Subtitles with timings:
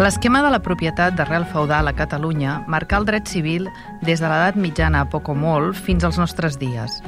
[0.00, 3.66] L'esquema de la propietat d'arrel feudal a Catalunya marca el dret civil
[4.00, 7.02] des de l'edat mitjana a poc o molt fins als nostres dies.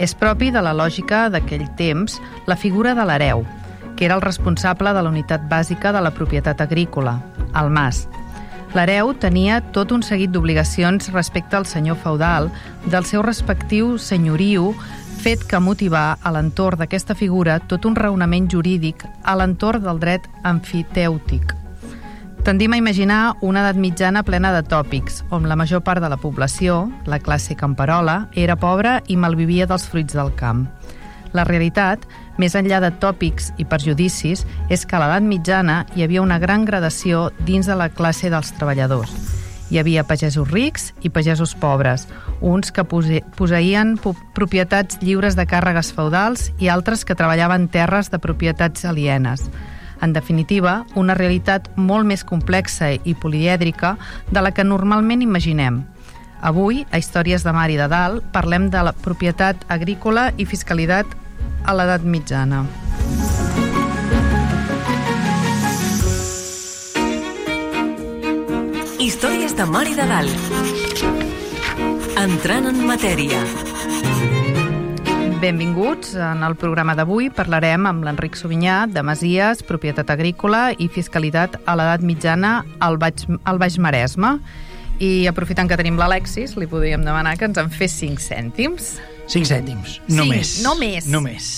[0.00, 2.16] És propi de la lògica d'aquell temps
[2.48, 3.44] la figura de l'hereu,
[3.98, 7.18] que era el responsable de la unitat bàsica de la propietat agrícola,
[7.52, 8.06] el mas.
[8.72, 12.48] L'hereu tenia tot un seguit d'obligacions respecte al senyor feudal
[12.86, 14.72] del seu respectiu senyoriu
[15.20, 20.24] fet que motivà a l'entorn d'aquesta figura tot un raonament jurídic a l'entorn del dret
[20.48, 21.58] amfitèutic,
[22.48, 26.16] Tendim a imaginar una edat mitjana plena de tòpics, on la major part de la
[26.16, 30.62] població, la classe camperola, era pobra i malvivia dels fruits del camp.
[31.36, 32.08] La realitat,
[32.40, 36.64] més enllà de tòpics i perjudicis, és que a l'edat mitjana hi havia una gran
[36.64, 39.12] gradació dins de la classe dels treballadors.
[39.68, 42.08] Hi havia pagesos rics i pagesos pobres,
[42.40, 43.98] uns que posseïen
[44.32, 49.50] propietats lliures de càrregues feudals i altres que treballaven terres de propietats alienes.
[50.02, 53.96] En definitiva, una realitat molt més complexa i polièdrica
[54.30, 55.82] de la que normalment imaginem.
[56.40, 61.16] Avui, a Històries de Mar i de Dalt, parlem de la propietat agrícola i fiscalitat
[61.66, 62.62] a l'edat mitjana.
[69.02, 71.06] Històries de Mar i de Dalt.
[72.18, 73.42] Entrant en matèria.
[75.38, 76.16] Benvinguts.
[76.18, 81.76] En el programa d'avui parlarem amb l'Enric Sobinyà de Masies, propietat agrícola i fiscalitat a
[81.78, 84.32] l'edat mitjana al Baix, al Baix Maresme.
[84.98, 88.96] I aprofitant que tenim l'Alexis, li podríem demanar que ens en fes 5 cèntims.
[89.30, 90.56] 5 cèntims, només.
[90.66, 91.06] no més.
[91.06, 91.52] Només.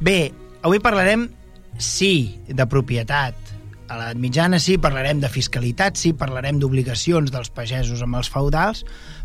[0.00, 0.32] Bé,
[0.64, 1.28] avui parlarem,
[1.76, 3.49] sí, de propietat.
[3.90, 8.84] A l'edat mitjana sí, parlarem de fiscalitat, sí, parlarem d'obligacions dels pagesos amb els feudals,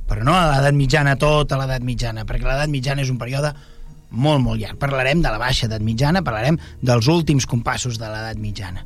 [0.09, 3.53] però no a l'edat mitjana, tota l'edat mitjana, perquè l'edat mitjana és un període
[4.09, 4.79] molt, molt llarg.
[4.81, 8.81] Parlarem de la baixa edat mitjana, parlarem dels últims compassos de l'edat mitjana.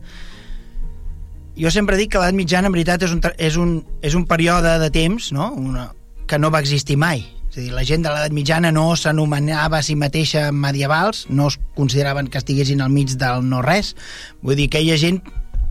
[1.60, 3.74] Jo sempre dic que l'edat mitjana, en veritat, és un, és un,
[4.04, 5.50] és un període de temps no?
[5.56, 5.90] Una,
[6.28, 7.24] que no va existir mai.
[7.50, 11.48] És a dir, la gent de l'edat mitjana no s'anomenava a si mateixa medievals, no
[11.50, 13.96] es consideraven que estiguessin al mig del no-res.
[14.44, 15.24] Vull dir, aquella gent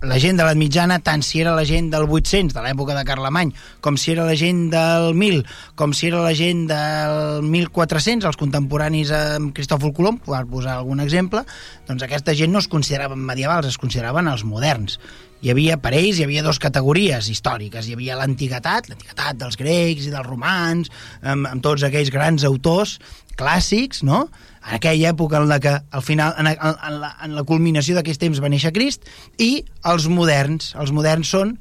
[0.03, 3.05] la gent de l'edat mitjana, tant si era la gent del 800, de l'època de
[3.07, 3.51] Carlemany,
[3.83, 5.41] com si era la gent del 1000,
[5.79, 11.03] com si era la gent del 1400, els contemporanis amb Cristòfol Colom, per posar algun
[11.03, 11.43] exemple,
[11.89, 15.01] doncs aquesta gent no es consideraven medievals, es consideraven els moderns.
[15.43, 17.87] Hi havia, per ells, hi havia dues categories històriques.
[17.87, 20.91] Hi havia l'antiguitat, l'antiguitat dels grecs i dels romans,
[21.23, 22.99] amb, amb tots aquells grans autors
[23.39, 24.27] clàssics, no?,
[24.67, 27.97] en aquella època en la que al final, en, en, en, la, en la culminació
[27.99, 29.09] d'aquests temps va néixer Crist,
[29.39, 30.75] i els moderns.
[30.79, 31.57] Els moderns són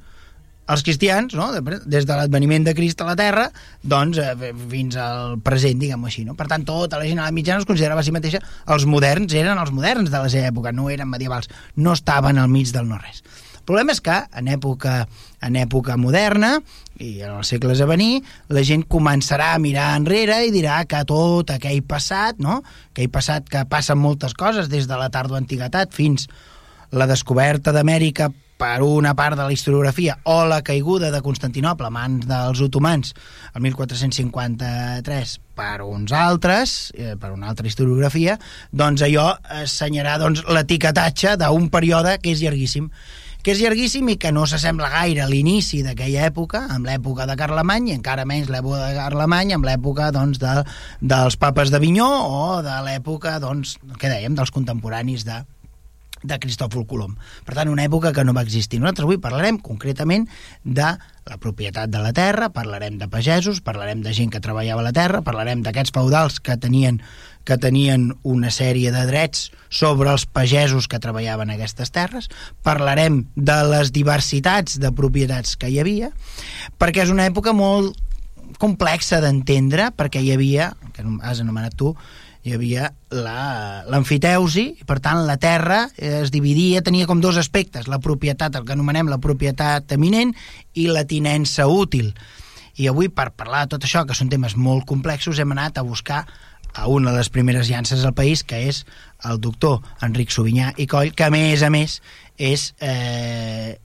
[0.68, 1.48] els cristians, no?
[1.56, 3.48] des de l'adveniment de Crist a la Terra,
[3.84, 6.26] doncs eh, fins al present, diguem-ho així.
[6.28, 6.36] No?
[6.36, 8.42] Per tant, tota la gent a la mitjana es considerava a si mateixa
[8.76, 11.48] els moderns, eren els moderns de la seva època, no eren medievals,
[11.78, 13.24] no estaven al mig del no-res.
[13.68, 14.92] El problema és que en època,
[15.44, 16.54] en època moderna
[17.04, 21.02] i en els segles a venir, la gent començarà a mirar enrere i dirà que
[21.10, 22.62] tot aquell passat, no?
[22.94, 26.30] aquell passat que passen moltes coses des de la tardoantiguitat fins
[26.96, 31.94] la descoberta d'Amèrica per una part de la historiografia o la caiguda de Constantinople a
[31.94, 33.12] mans dels otomans
[33.52, 38.40] el 1453 per uns altres, eh, per una altra historiografia,
[38.72, 42.88] doncs allò assenyarà doncs, l'etiquetatge d'un període que és llarguíssim
[43.48, 47.38] que és llarguíssim i que no s'assembla gaire a l'inici d'aquella època, amb l'època de
[47.40, 50.66] Carlemany, i encara menys l'època de Carlemany, amb l'època doncs, de,
[51.00, 55.38] dels papes d'Avinyó o de l'època, doncs, que dèiem, dels contemporanis de,
[56.28, 57.16] de Cristòfol Colom.
[57.48, 58.82] Per tant, una època que no va existir.
[58.84, 60.28] Nosaltres avui parlarem concretament
[60.66, 64.92] de la propietat de la terra, parlarem de pagesos, parlarem de gent que treballava la
[64.92, 67.00] terra, parlarem d'aquests feudals que tenien
[67.48, 72.28] que tenien una sèrie de drets sobre els pagesos que treballaven aquestes terres,
[72.68, 76.12] parlarem de les diversitats de propietats que hi havia,
[76.78, 77.96] perquè és una època molt
[78.60, 81.94] complexa d'entendre, perquè hi havia, que has anomenat tu,
[82.48, 88.00] hi havia l'amfiteusi, la, per tant la terra es dividia, tenia com dos aspectes, la
[88.04, 90.34] propietat, el que anomenem la propietat eminent,
[90.76, 92.14] i la tinença útil.
[92.78, 95.86] I avui, per parlar de tot això, que són temes molt complexos, hem anat a
[95.86, 96.24] buscar
[96.78, 98.86] a una de les primeres llances del país, que és
[99.26, 102.00] el doctor Enric Sobinyà i Coll, que a més a més
[102.38, 103.80] és, eh,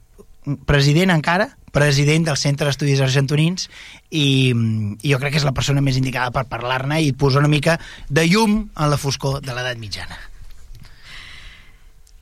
[0.69, 3.65] president encara, president del Centre d'Estudis Argentonins
[4.11, 4.53] i,
[5.01, 7.79] i jo crec que és la persona més indicada per parlar-ne i posar una mica
[8.09, 10.19] de llum en la foscor de l'edat mitjana.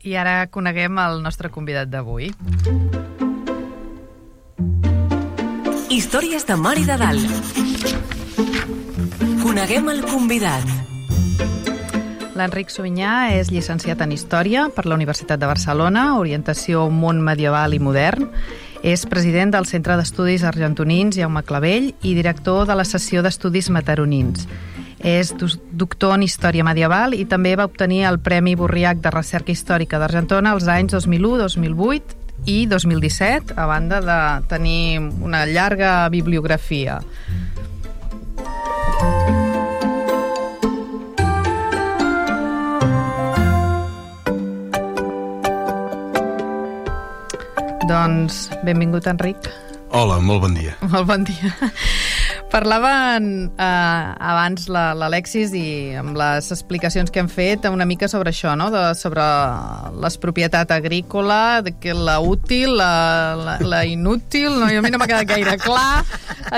[0.02, 2.32] I ara coneguem el nostre convidat d'avui.
[5.92, 8.01] Històries de Mar i de Dalt.
[9.42, 10.68] Coneguem el convidat.
[12.38, 17.80] L'Enric Subinyà és llicenciat en Història per la Universitat de Barcelona, orientació món medieval i
[17.82, 18.28] modern.
[18.86, 24.46] És president del Centre d'Estudis Argentonins Jaume Clavell i director de la sessió d'Estudis Mataronins.
[25.02, 29.98] És doctor en Història Medieval i també va obtenir el Premi Borriac de Recerca Històrica
[29.98, 34.20] d'Argentona els anys 2001, 2008 i 2017, a banda de
[34.54, 37.00] tenir una llarga bibliografia.
[47.92, 49.50] Doncs benvingut, Enric.
[49.92, 50.72] Hola, molt bon dia.
[50.88, 51.50] Molt bon dia.
[52.52, 58.54] Parlaven eh, abans l'Alexis i amb les explicacions que hem fet una mica sobre això,
[58.56, 58.70] no?
[58.72, 59.26] de, sobre
[60.00, 64.70] l'expropietat agrícola, de que la útil, la, la, la inútil, no?
[64.72, 66.00] a mi no m'ha quedat gaire clar.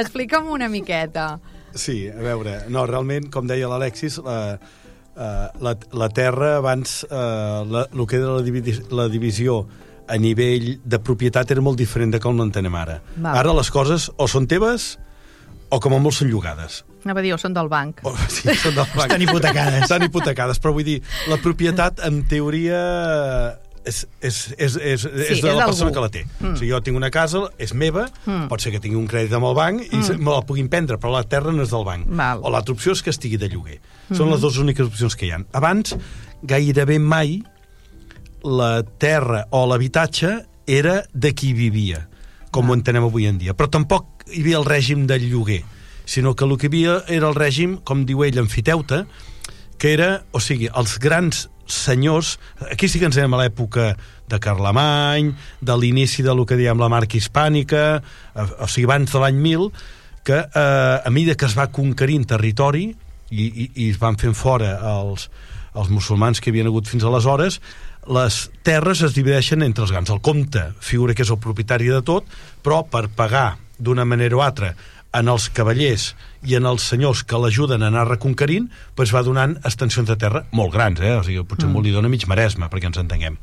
[0.05, 1.41] Explica'm una miqueta.
[1.75, 7.65] Sí, a veure, no, realment, com deia l'Alexis, la, uh, la, la terra abans, uh,
[7.67, 9.65] la, el que era la, divisió, la divisió
[10.09, 13.01] a nivell de propietat era molt diferent de com l'entenem ara.
[13.17, 13.37] Val.
[13.41, 14.99] Ara les coses o són teves
[15.71, 16.83] o com a molt són llogades.
[17.05, 18.01] Anava a dir, o són del banc.
[18.05, 19.09] O, sí, són del banc.
[19.11, 19.83] Estan hipotecades.
[19.83, 22.79] Estan hipotecades, però vull dir, la propietat, en teoria,
[23.85, 25.95] és, és, és, és, Sí, és de és la persona d'algú.
[25.95, 26.23] que la té.
[26.41, 26.53] Mm.
[26.53, 28.47] O sigui, jo tinc una casa, és meva, Mm.
[28.49, 30.19] pot ser que tingui un crèdit amb el banc i Mm.
[30.25, 32.07] me la puguin prendre, però la terra no és del banc.
[32.09, 32.41] Val.
[32.43, 33.81] O l'altra opció és que estigui de lloguer.
[33.81, 34.17] Mm-hmm.
[34.17, 35.41] Són les dues úniques opcions que hi ha.
[35.53, 35.97] Abans,
[36.43, 37.43] gairebé mai
[38.45, 42.09] la terra o l'habitatge era de qui vivia,
[42.51, 42.71] com Ah.
[42.71, 43.55] ho entenem avui en dia.
[43.55, 45.65] Però tampoc hi havia el règim del lloguer,
[46.05, 49.07] sinó que el que hi havia era el règim, com diu ell, enfiteuta,
[49.79, 52.39] que era, o sigui, els grans senyors,
[52.71, 53.97] aquí sí que ens anem a l'època
[54.29, 58.03] de Carlemany, de l'inici de lo que diem la marca hispànica,
[58.35, 59.71] eh, o sigui, abans de l'any 1000,
[60.25, 62.95] que eh, a mesura que es va conquerint territori
[63.31, 65.29] i, i, i es van fent fora els,
[65.75, 67.61] els musulmans que havien hagut fins aleshores,
[68.07, 70.11] les terres es divideixen entre els grans.
[70.11, 72.29] El comte figura que és el propietari de tot,
[72.63, 74.75] però per pagar d'una manera o altra
[75.15, 76.13] en els cavallers
[76.43, 78.67] i en els senyors que l'ajuden a anar reconquerint,
[78.99, 81.15] doncs va donant extensions de terra molt grans, eh?
[81.17, 81.77] o sigui, potser mm.
[81.77, 83.39] molt li dona mig maresma, perquè ens entenguem.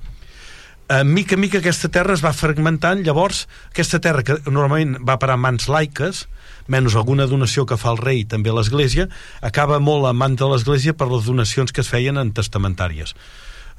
[0.91, 5.15] A mica en mica aquesta terra es va fragmentant, llavors aquesta terra que normalment va
[5.21, 6.25] parar a mans laiques,
[6.67, 9.07] menys alguna donació que fa el rei també l'Església,
[9.41, 13.15] acaba molt a mans de l'Església per les donacions que es feien en testamentàries.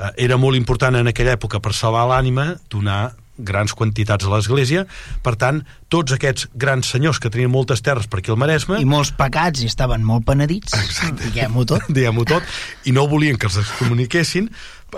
[0.02, 3.12] Eh, era molt important en aquella època per salvar l'ànima donar
[3.42, 4.84] grans quantitats a l'Església,
[5.24, 8.88] per tant, tots aquests grans senyors que tenien moltes terres per aquí al Maresme I
[8.88, 10.76] molts pecats i estaven molt penedits,
[11.22, 11.88] diguem-ho tot.
[11.96, 12.44] diguem-ho tot,
[12.84, 14.50] i no volien que els excomuniquessin,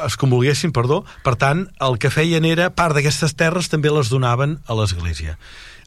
[0.05, 4.59] es comulguessin, perdó, per tant, el que feien era, part d'aquestes terres també les donaven
[4.67, 5.39] a l'Església.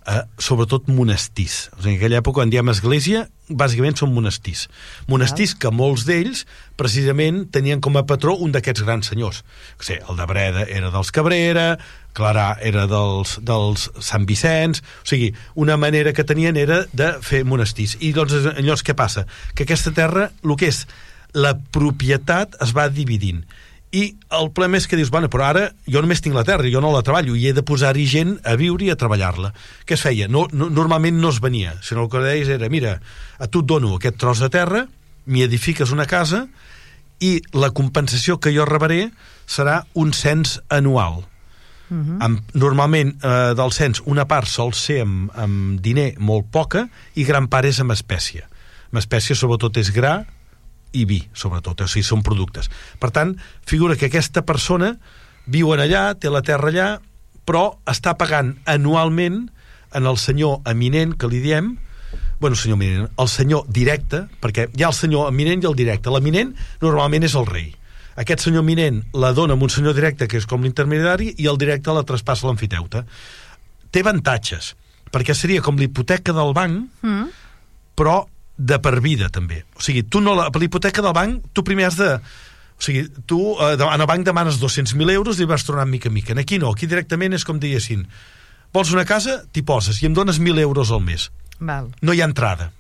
[0.07, 1.68] Eh, sobretot monestirs.
[1.75, 4.69] O sigui, en aquella època, quan diem església, bàsicament són monestirs.
[5.12, 6.45] Monestirs que molts d'ells,
[6.80, 9.42] precisament, tenien com a patró un d'aquests grans senyors.
[9.75, 11.68] O sigui, el de Breda era dels Cabrera,
[12.15, 17.44] Clarà era dels, dels Sant Vicenç, o sigui, una manera que tenien era de fer
[17.44, 17.99] monestirs.
[17.99, 19.28] I doncs, llavors, què passa?
[19.54, 20.85] Que aquesta terra, el que és
[21.35, 23.44] la propietat es va dividint
[23.95, 26.81] i el problema és que dius, bueno, però ara jo només tinc la terra, jo
[26.83, 29.53] no la treballo i he de posar-hi gent a viure i a treballar-la
[29.87, 30.27] què es feia?
[30.27, 32.97] No, no, normalment no es venia sinó el que deies era, mira,
[33.39, 34.83] a tu et dono aquest tros de terra,
[35.25, 36.45] m'hi edifiques una casa
[37.23, 39.07] i la compensació que jo rebré
[39.47, 41.23] serà un cens anual
[41.87, 42.17] Uh -huh.
[42.19, 47.23] amb, normalment eh, del cens una part sol ser amb, amb diner molt poca i
[47.23, 48.44] gran part és amb espècie
[48.91, 50.25] amb espècie sobretot és gra
[50.94, 52.69] i vi, sobretot, o sigui, són productes.
[52.99, 54.95] Per tant, figura que aquesta persona
[55.47, 56.87] viu en allà, té la terra allà,
[57.47, 59.47] però està pagant anualment
[59.95, 61.77] en el senyor eminent, que li diem,
[62.39, 66.11] bueno, senyor eminent, el senyor directe, perquè hi ha el senyor eminent i el directe.
[66.13, 67.71] L'eminent normalment és el rei.
[68.17, 71.57] Aquest senyor eminent la dona amb un senyor directe, que és com l'intermediari, i el
[71.57, 73.06] directe la traspassa a l'amfiteuta.
[73.91, 74.73] Té avantatges,
[75.13, 77.29] perquè seria com l'hipoteca del banc, Mm.
[77.95, 78.25] però
[78.57, 79.64] de per vida també.
[79.78, 82.16] O sigui, tu no la, per l'hipoteca del banc, tu primer has de...
[82.78, 86.18] O sigui, tu eh, en el banc demanes 200.000 euros i vas tornant mica en
[86.18, 86.35] mica.
[86.37, 88.06] Aquí no, aquí directament és com diguessin
[88.73, 91.30] vols una casa, t'hi poses i em dones 1.000 euros al mes.
[91.59, 91.90] Val.
[92.02, 92.71] No hi ha entrada.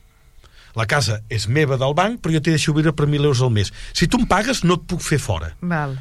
[0.77, 3.53] La casa és meva del banc, però jo t'hi deixo viure per 1.000 euros al
[3.55, 3.71] mes.
[3.97, 5.55] Si tu em pagues, no et puc fer fora.
[5.61, 5.97] Val.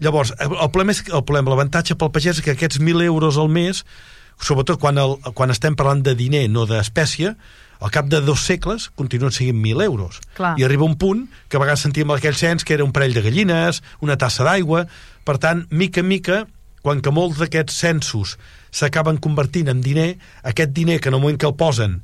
[0.00, 3.50] Llavors, el problema és el problema, l'avantatge pel pagès és que aquests 1.000 euros al
[3.52, 3.82] mes,
[4.40, 7.34] sobretot quan, el, quan estem parlant de diner, no d'espècie,
[7.80, 10.20] al cap de dos segles continuen sent 1.000 euros.
[10.36, 10.54] Clar.
[10.60, 13.24] I arriba un punt que a vegades sentíem aquell cens que era un parell de
[13.26, 14.86] gallines, una tassa d'aigua...
[15.20, 16.36] Per tant, mica en mica,
[16.82, 18.38] quan que molts d'aquests censos
[18.74, 20.14] s'acaben convertint en diner,
[20.48, 21.98] aquest diner que en el moment que el posen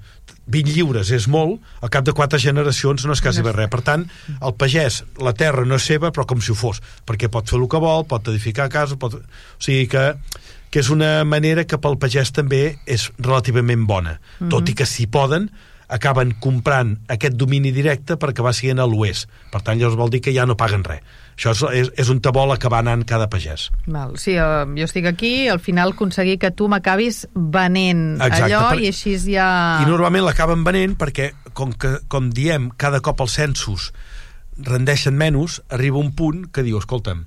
[0.52, 3.70] 20 lliures és molt, al cap de quatre generacions no és quasi bé res.
[3.72, 4.04] Per tant,
[4.36, 7.58] el pagès, la terra no és seva, però com si ho fos, perquè pot fer
[7.58, 9.16] el que vol, pot edificar casa, pot...
[9.16, 10.04] O sigui que,
[10.70, 14.50] que és una manera que pel pagès també és relativament bona, mm -hmm.
[14.50, 15.50] tot i que si poden
[15.88, 19.28] acaben comprant aquest domini directe per acabar sent a l'oest.
[19.52, 21.02] Per tant, llavors vol dir que ja no paguen res.
[21.36, 23.68] Això és, és, és un tabol que va anant cada pagès.
[23.86, 28.70] Val, sí, uh, jo estic aquí, al final aconseguir que tu m'acabis venent Exacte, allò
[28.70, 29.48] per- i així ja...
[29.82, 33.92] I normalment l'acaben venent perquè, com, que, com diem, cada cop els censos
[34.56, 37.26] rendeixen menys, arriba un punt que diu, escolta'm,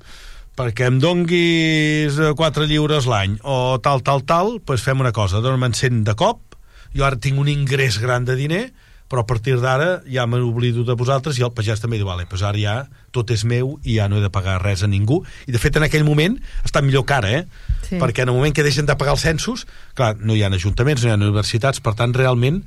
[0.59, 5.39] perquè em donguis eh, 4 lliures l'any o tal, tal, tal, doncs fem una cosa,
[5.43, 6.59] dona'm 100 de cop,
[6.91, 8.65] jo ara tinc un ingrés gran de diner,
[9.09, 12.27] però a partir d'ara ja me n'oblido de vosaltres i el pagès també diu, vale,
[12.29, 12.75] doncs ara ja
[13.15, 15.79] tot és meu i ja no he de pagar res a ningú i de fet
[15.79, 16.35] en aquell moment
[16.67, 17.43] està millor que ara, eh?
[17.87, 17.97] Sí.
[17.97, 19.65] perquè en el moment que deixen de pagar els censos
[19.97, 22.61] clar, no hi ha ajuntaments, no hi ha universitats per tant realment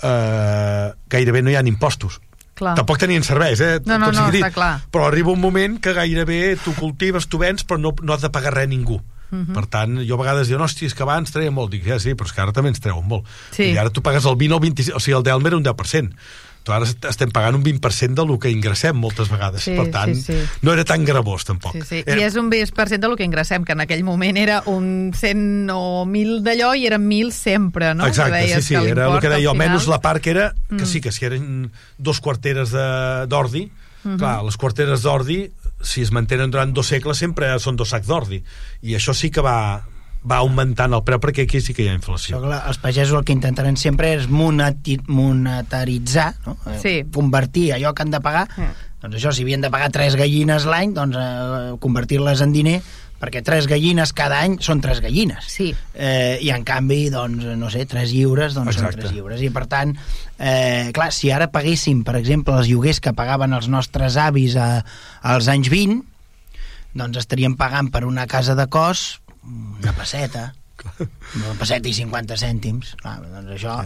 [0.00, 2.22] eh, gairebé no hi ha impostos
[2.54, 2.74] Clar.
[2.76, 3.80] Tampoc tenien serveis, eh?
[3.86, 4.42] No, no, no, dit.
[4.42, 4.80] està clar.
[4.92, 8.30] Però arriba un moment que gairebé tu cultives, tu vens, però no, no has de
[8.30, 9.00] pagar res a ningú.
[9.00, 9.46] Uh Mhm.
[9.48, 9.54] -huh.
[9.54, 11.70] Per tant, jo a vegades diuen, hòstia, és que abans treia molt.
[11.70, 13.24] Dic, ja, sí, però és que ara també ens treuen molt.
[13.50, 13.62] Sí.
[13.72, 16.14] I ara tu pagues el 20 o el 25, o sigui, el Delmer un 10%.
[16.82, 19.62] Est- estem pagant un 20% del que ingressem moltes vegades.
[19.64, 20.38] Sí, per tant, sí, sí.
[20.62, 21.72] no era tan gravós, tampoc.
[21.74, 22.02] Sí, sí.
[22.06, 25.68] Era- I és un 20% del que ingressem, que en aquell moment era un 100
[25.74, 28.06] o 1.000 d'allò i eren 1.000 sempre, no?
[28.06, 30.86] Exacte, sí, sí, era el que deia, almenys final- la part que era, que Mm.
[30.86, 33.70] sí, que si eren dos quarteres de- d'ordi,
[34.04, 34.18] Mhm.
[34.18, 35.50] clar, les quarteres d'ordi,
[35.80, 38.42] si es mantenen durant dos segles, sempre són dos sacs d'ordi,
[38.82, 39.82] i això sí que va,
[40.28, 42.36] va augmentant el preu, perquè aquí sí que hi ha inflació.
[42.38, 46.56] Això, clar, els pagesos el que intentaran sempre és monetaritzar, no?
[46.66, 47.04] Eh, Sí.
[47.10, 48.48] convertir allò que han de pagar.
[48.56, 48.70] Mm.
[49.02, 52.80] Doncs això, si havien de pagar tres gallines l'any, doncs eh, convertir-les en diner,
[53.20, 55.44] perquè tres gallines cada any són tres gallines.
[55.46, 55.74] Sí.
[55.94, 58.92] Eh, I en canvi, doncs, no sé, tres lliures, doncs Exacte.
[58.92, 59.42] són tres lliures.
[59.42, 59.96] I per tant,
[60.38, 64.84] eh, clar, si ara paguéssim, per exemple, els lloguers que pagaven els nostres avis a,
[65.22, 66.02] als anys 20,
[66.94, 70.52] doncs estaríem pagant per una casa de cos una passeta,
[71.36, 72.92] una passeta i 50 cèntims.
[73.00, 73.76] Clar, doncs això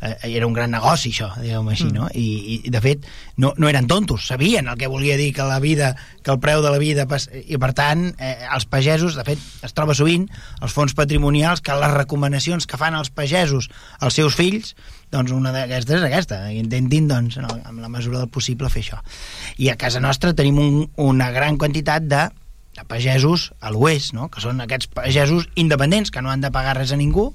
[0.00, 2.08] eh, era un gran negoci, això, diguem així, no?
[2.14, 3.06] I, i de fet,
[3.42, 6.62] no, no eren tontos, sabien el que volia dir que la vida, que el preu
[6.64, 7.06] de la vida...
[7.06, 10.28] I, per tant, eh, els pagesos, de fet, es troba sovint
[10.60, 13.70] els fons patrimonials que les recomanacions que fan els pagesos
[14.00, 14.74] als seus fills
[15.12, 18.82] doncs una d'aquestes és aquesta, que intentin doncs, no, amb la mesura del possible fer
[18.82, 18.98] això
[19.62, 22.24] i a casa nostra tenim un, una gran quantitat de
[22.76, 24.28] de pagesos a l'oest, no?
[24.32, 27.30] que són aquests pagesos independents que no han de pagar res a ningú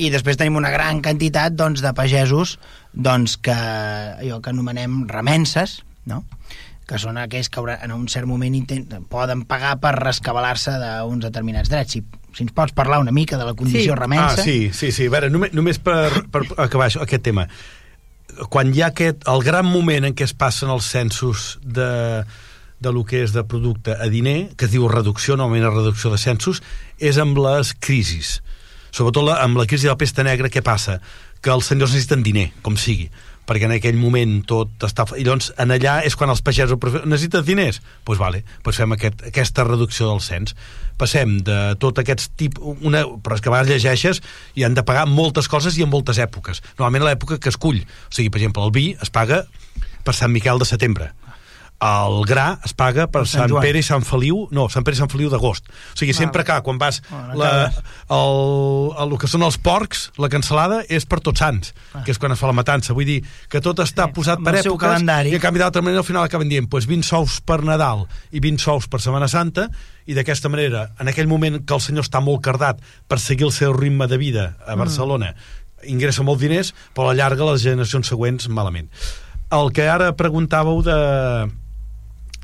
[0.00, 2.56] i després tenim una gran quantitat doncs, de pagesos
[2.92, 6.22] doncs, que allò que anomenem remenses no?
[6.90, 11.70] que són aquells que en un cert moment intent, poden pagar per rescabalar-se d'uns determinats
[11.70, 12.02] drets si,
[12.34, 13.98] si ens pots parlar una mica de la condició Sí.
[14.00, 15.06] remensa Ah, sí, sí, sí.
[15.06, 17.46] A veure, només, només per, per acabar això, aquest tema.
[18.50, 22.24] Quan hi ha aquest, el gran moment en què es passen els censos de,
[22.80, 26.12] de lo que és de producte a diner, que es diu reducció, normalment és reducció
[26.12, 26.62] de censos,
[26.98, 28.38] és amb les crisis.
[28.90, 30.98] Sobretot la, amb la crisi de la pesta negra, què passa?
[31.40, 33.10] Que els senyors necessiten diner, com sigui
[33.50, 35.02] perquè en aquell moment tot està...
[35.18, 37.80] I llavors, en allà és quan els pagesos necessites diners?
[37.80, 40.54] Doncs pues vale, pues fem aquest, aquesta reducció del cens.
[41.00, 42.60] Passem de tot aquests tip...
[42.62, 44.22] Una, però és que a vegades llegeixes
[44.54, 46.62] i han de pagar moltes coses i en moltes èpoques.
[46.78, 47.82] Normalment l'època que es cull.
[47.82, 49.42] O sigui, per exemple, el vi es paga
[50.06, 51.10] per Sant Miquel de setembre.
[51.80, 53.54] El gra es paga per Sant Sant.
[53.64, 55.64] Pere i Sant Feliu, no, Sant Pere i Sant Feliu d'agost.
[55.94, 57.50] O sigui, sempre que quan vas Ah, la,
[58.12, 58.34] el,
[59.00, 61.72] el, el que són els porcs, la cansalada és per tots sants,
[62.04, 62.92] que és quan es fa la matança.
[62.92, 65.32] Vull dir que tot està Sí, posat per èpoques calendari.
[65.32, 68.40] i a canvi d'altra manera al final acaben dient pues, 20 sous per Nadal i
[68.44, 69.70] 20 sous per Setmana Santa
[70.04, 73.52] i d'aquesta manera, en aquell moment que el senyor està molt cardat per seguir el
[73.56, 75.32] seu ritme de vida a Barcelona,
[75.88, 78.90] ingressa molts diners, però a la llarga les generacions següents malament.
[79.50, 80.96] El que ara preguntàveu de,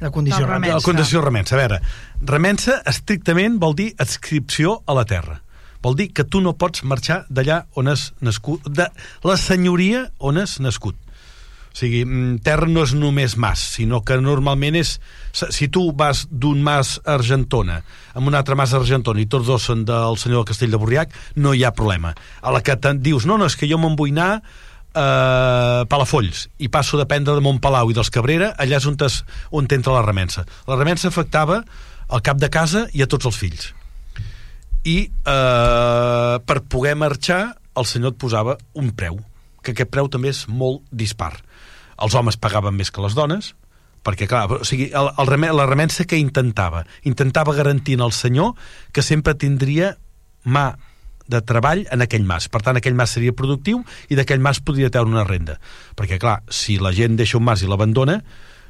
[0.00, 0.76] la condició Del remensa.
[0.76, 1.54] la condició remensa.
[1.56, 1.80] A veure,
[2.20, 5.40] remensa estrictament vol dir adscripció a la terra.
[5.82, 8.88] Vol dir que tu no pots marxar d'allà on has nascut, de
[9.24, 10.96] la senyoria on has nascut.
[10.96, 14.98] O sigui, mm, terra no és només mas, sinó que normalment és...
[15.32, 17.82] Si tu vas d'un mas a Argentona
[18.16, 20.80] amb un altre mas a Argentona i tots dos són del senyor del Castell de
[20.80, 22.14] Borriac, no hi ha problema.
[22.40, 24.40] A la que dius, no, no, és que jo me'n vull anar
[24.96, 29.20] a Palafolls i passo a dependre de Montpalau i dels Cabrera, allà és on, es,
[29.52, 30.46] on entra la remensa.
[30.66, 31.60] La remensa afectava
[32.08, 33.68] al cap de casa i a tots els fills.
[34.86, 39.18] I eh, per poder marxar, el senyor et posava un preu,
[39.62, 41.34] que aquest preu també és molt dispar.
[42.00, 43.52] Els homes pagaven més que les dones,
[44.06, 46.84] perquè, clar, o sigui, el, el, reme- la remensa que intentava?
[47.02, 48.54] Intentava garantir al senyor
[48.94, 49.96] que sempre tindria
[50.46, 50.68] mà
[51.28, 52.48] de treball en aquell mas.
[52.52, 55.58] Per tant, aquell mas seria productiu i d'aquell mas podria treure una renda.
[55.98, 58.20] Perquè, clar, si la gent deixa un mas i l'abandona,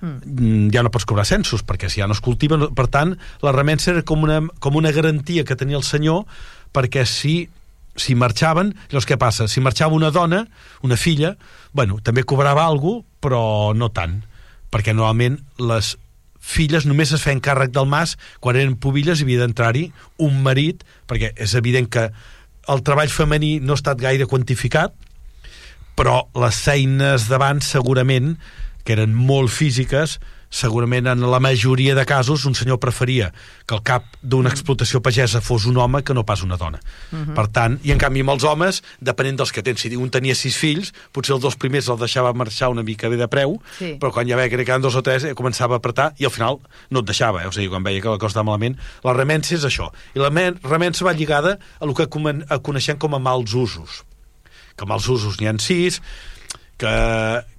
[0.01, 0.71] mm.
[0.75, 2.57] ja no pots cobrar censos, perquè si ja no es cultiva...
[2.61, 6.25] no- Per tant, la remensa era com una, com una garantia que tenia el senyor
[6.73, 7.47] perquè si
[7.97, 9.47] si marxaven, llavors què passa?
[9.49, 10.43] Si marxava una dona,
[10.85, 11.31] una filla,
[11.73, 14.21] bueno, també cobrava alguna cosa, però no tant,
[14.71, 15.95] perquè normalment les
[16.39, 18.13] filles només es feien càrrec del mas
[18.45, 19.89] quan eren pubilles havia d'entrar-hi
[20.23, 22.05] un marit, perquè és evident que
[22.73, 24.95] el treball femení no ha estat gaire quantificat,
[25.97, 28.35] però les feines d'abans segurament,
[28.85, 30.19] que eren molt físiques,
[30.51, 33.33] segurament en la majoria de casos un senyor preferia
[33.67, 36.79] que el cap d'una explotació pagesa fos un home que no pas una dona.
[37.13, 37.35] Uh -huh.
[37.35, 40.35] Per tant, i en canvi amb els homes, depenent dels que tens, si un tenia
[40.35, 43.97] sis fills, potser els dos primers els deixava marxar una mica bé de preu, Sí.
[44.01, 46.31] però quan ja veia que eren dos o tres eh, començava a apretar i al
[46.31, 46.59] final
[46.91, 47.47] no et deixava, eh?
[47.47, 48.77] o sigui, quan veia que la cosa estava malament.
[49.05, 49.91] La remensa és això.
[50.15, 52.07] I la men- remensa va lligada a el que
[52.63, 54.05] coneixem com a mals usos
[54.77, 56.03] que mals usos n'hi ha sis,
[56.81, 56.95] que,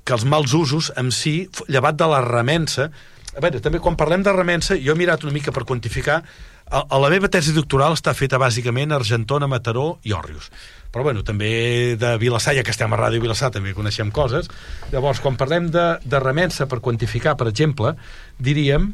[0.04, 2.92] que els mals usos en si, llevat de la remensa,
[3.38, 6.22] a veure, també quan parlem de remensa, jo he mirat una mica per quantificar,
[6.68, 10.50] a, a la meva tesi doctoral està feta bàsicament a Argentona, Mataró i Òrrius.
[10.92, 14.50] Però bueno, també de Vilassar, ja que estem a Ràdio Vilassar, també coneixem coses.
[14.92, 17.94] Llavors, quan parlem de, de remensa per quantificar, per exemple,
[18.40, 18.90] diríem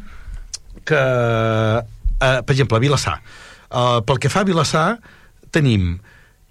[0.86, 4.88] que, eh, per exemple, a Vilassar, eh, pel que fa a Vilassar,
[5.54, 5.96] tenim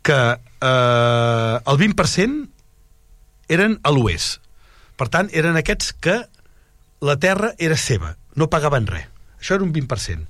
[0.03, 2.52] que eh, el 20%
[3.53, 4.41] eren a l'oest.
[4.97, 6.23] Per tant, eren aquests que
[7.03, 9.09] la terra era seva, no pagaven res.
[9.43, 10.27] Això era un 20%.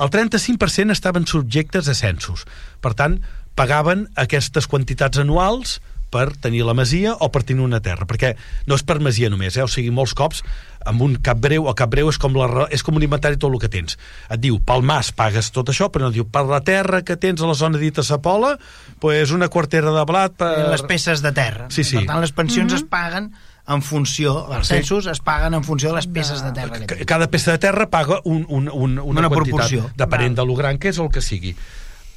[0.00, 2.44] El 35% estaven subjectes a censos.
[2.84, 3.18] Per tant,
[3.56, 5.78] pagaven aquestes quantitats anuals
[6.10, 8.34] per tenir la masia o per tenir una terra, perquè
[8.66, 9.62] no és per masia només, eh?
[9.62, 10.42] o sigui, molts cops
[10.88, 13.52] amb un cap breu, el cap breu és com, la, és com un inventari tot
[13.52, 13.98] el que tens.
[14.32, 17.18] Et diu, pel mas pagues tot això, però no et diu, per la terra que
[17.20, 18.54] tens a la zona dita Sapola,
[18.98, 20.38] pues una quartera de blat...
[20.40, 20.50] Per...
[20.72, 21.68] les peces de terra.
[21.68, 21.98] Sí, sí.
[22.00, 23.28] Per tant, les pensions es paguen
[23.70, 24.78] en funció, els Sí.
[24.80, 26.80] censos es paguen en funció de les peces de terra.
[26.88, 29.36] que cada peça de terra paga un, un, un, una, Una quantitat,
[29.68, 29.90] proporció.
[30.00, 31.52] depenent de lo gran que és o el que sigui.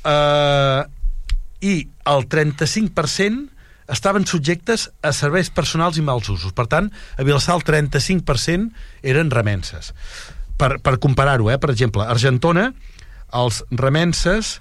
[0.07, 0.87] Uh,
[1.63, 1.75] I
[2.11, 3.52] el 35%
[3.91, 6.53] estaven subjectes a serveis personals i mals usos.
[6.55, 8.69] Per tant, a Vilassar el 35%
[9.13, 9.93] eren remenses.
[10.57, 11.57] Per, per comparar-ho, eh?
[11.59, 12.69] per exemple, a Argentona,
[13.33, 14.59] els remenses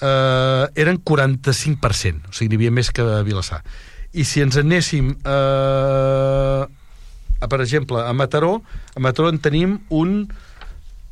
[0.00, 3.60] eh, eren 45%, o sigui, n'hi havia més que a Vilassar.
[4.14, 6.64] I si ens anéssim eh,
[7.44, 8.62] a, per exemple, a Mataró,
[8.94, 10.28] a Mataró en tenim un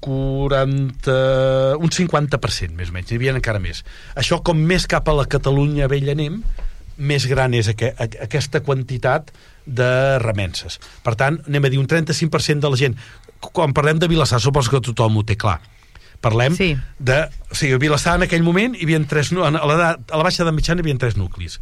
[0.03, 3.85] 40, un 50%, més o menys, n'hi havia encara més.
[4.19, 6.41] Això, com més cap a la Catalunya vella anem,
[6.97, 9.31] més gran és aqu aqu aquesta quantitat
[9.67, 10.79] de remenses.
[11.05, 12.97] Per tant, anem a dir un 35% de la gent...
[13.43, 15.61] Quan parlem de Vilassar, suposo que tothom ho té clar.
[16.23, 16.77] Parlem Sí.
[16.99, 17.17] de...
[17.51, 19.33] O sigui, a Vilassar en aquell moment hi havia tres...
[19.33, 21.59] A la, a la baixa de mitjana hi havia tres nuclis.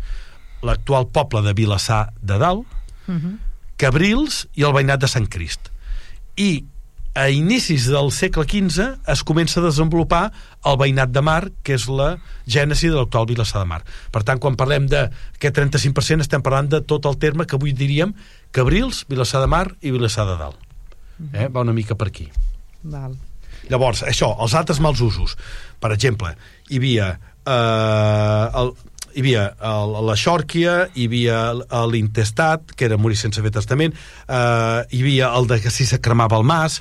[0.62, 2.66] L'actual poble de Vilassar de Dalt,
[3.80, 5.70] Cabrils i el veïnat de Sant Crist.
[6.36, 6.64] I
[7.14, 10.30] a inicis del segle XV es comença a desenvolupar
[10.66, 12.12] el veïnat de Mar, que és la
[12.46, 13.80] gènesi de l'actual Vilassar de Mar.
[14.14, 18.14] Per tant, quan parlem d'aquest 35%, estem parlant de tot el terme que avui diríem
[18.54, 20.70] Cabrils, Vilassar de Mar i Vilassar de Dalt.
[21.32, 21.48] Eh?
[21.48, 22.30] Va una mica per aquí.
[22.82, 23.18] Val.
[23.70, 25.36] Llavors, això, els altres mals usos.
[25.82, 26.32] Per exemple,
[26.70, 27.10] hi havia
[27.44, 28.72] eh, el,
[29.14, 31.38] hi havia el, la xòrquia, hi havia
[31.90, 33.94] l'intestat, que era morir sense fer testament,
[34.28, 36.80] eh, hi havia el de que si se cremava el mas,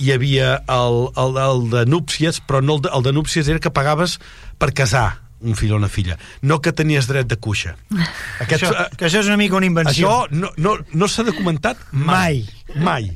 [0.00, 3.60] hi havia el, el, el de núpcies, però no el de, el de núpcies era
[3.60, 4.18] que pagaves
[4.58, 7.74] per casar un fill o una filla, no que tenies dret de cuixa.
[8.44, 10.08] Aquest, Això, que això és una mica una invenció.
[10.08, 12.42] això no, no, no s'ha documentat mai.
[12.76, 13.08] Mai.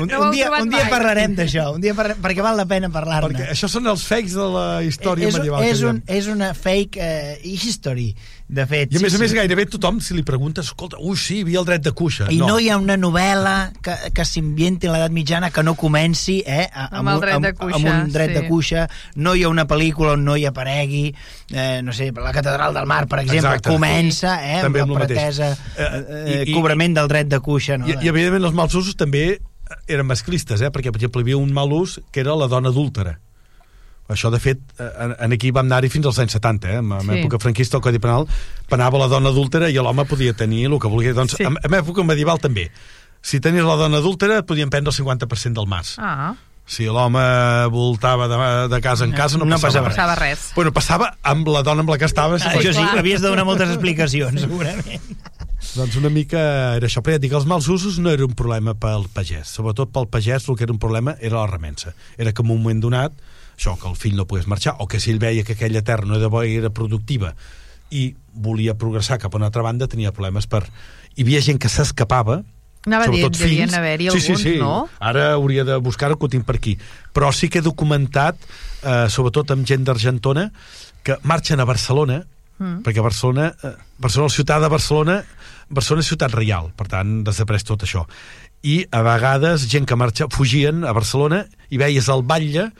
[0.00, 0.90] Un, No un, dia, un dia mai.
[0.90, 3.28] parlarem d'això, un dia parlarem, perquè val la pena parlar-ne.
[3.32, 5.62] Perquè això són els fakes de la història és, medieval.
[5.64, 8.08] és, un, és una fake eh, history,
[8.48, 8.92] de fet.
[8.92, 9.36] I a més sí, a més sí.
[9.38, 12.26] gairebé tothom, si li preguntes, escolta, ui, sí, hi havia el dret de cuixa.
[12.30, 12.46] I no.
[12.52, 16.68] no hi ha una novel·la que, que s'inventi en l'edat mitjana que no comenci eh,
[16.72, 18.38] a- Amb el de amb, cuixa, amb un dret sí.
[18.40, 18.86] de cuixa.
[19.16, 21.08] No hi ha una pel·lícula on no hi aparegui,
[21.50, 23.70] eh, no sé, la Catedral del Mar, per exemple, Exacte.
[23.70, 27.40] comença eh, També amb amb la pretesa Eh, eh, i- i- cobrament del dret de
[27.40, 27.76] cuixa.
[27.78, 27.86] No?
[27.90, 29.40] I, I, evidentment, els mals usos també
[29.88, 30.70] eren masclistes, eh?
[30.70, 33.18] perquè, per exemple, hi havia un mal ús que era la dona adúltera.
[34.08, 36.76] Això, de fet, eh, en, aquí vam anar-hi fins als anys 70, eh?
[36.78, 37.16] en, en Sí.
[37.24, 38.28] època franquista el Codi Penal
[38.70, 41.12] penava la dona adúltera i l'home podia tenir el que volia.
[41.12, 41.42] Doncs, Sí.
[41.44, 42.68] en, en època medieval també.
[43.22, 45.96] Si tenies la dona adúltera et podien prendre el 50% del mas.
[45.98, 46.34] Ah,
[46.68, 47.22] Si l'home
[47.70, 48.36] voltava de,
[48.68, 50.52] de casa en casa, no, No passava, passava Passava res.
[50.56, 52.42] Bueno, passava amb la dona amb la que estaves.
[52.42, 52.98] Ah, això sí, clar.
[52.98, 55.00] havies de donar moltes explicacions, segurament.
[55.76, 56.40] Doncs una mica
[56.78, 57.02] era això.
[57.04, 59.50] Però ja dic, els mals usos no era un problema pel pagès.
[59.58, 61.94] Sobretot pel pagès el que era un problema era la remensa.
[62.16, 63.12] Era que en un moment donat,
[63.56, 66.06] això, que el fill no pogués marxar, o que si ell veia que aquella terra
[66.08, 67.34] no era, bo- era productiva
[67.90, 70.64] i volia progressar cap a una altra banda, tenia problemes per...
[71.16, 72.42] Hi havia gent que s'escapava,
[72.86, 73.76] Anava sobretot devien fills.
[73.78, 74.56] haver-hi sí, sí, alguns, sí.
[74.60, 74.88] no?
[75.00, 76.76] Ara hauria de buscar-ho, que ho tinc per aquí.
[77.16, 78.36] Però sí que he documentat,
[78.82, 80.50] eh, sobretot amb gent d'Argentona,
[81.02, 82.20] que marxen a Barcelona,
[82.58, 82.82] mm.
[82.86, 85.16] perquè Barcelona, eh, Barcelona, la ciutat de Barcelona,
[85.68, 88.04] Barcelona és ciutat reial, per tant, desapareix tot això.
[88.66, 92.70] I a vegades gent que marxa, fugien a Barcelona i veies el batlle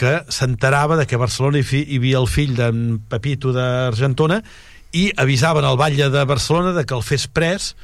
[0.00, 4.40] que s'enterava de que a Barcelona hi, hi havia el fill d'en Pepito d'Argentona
[4.96, 7.74] i avisaven al batlle de Barcelona de que el fes pres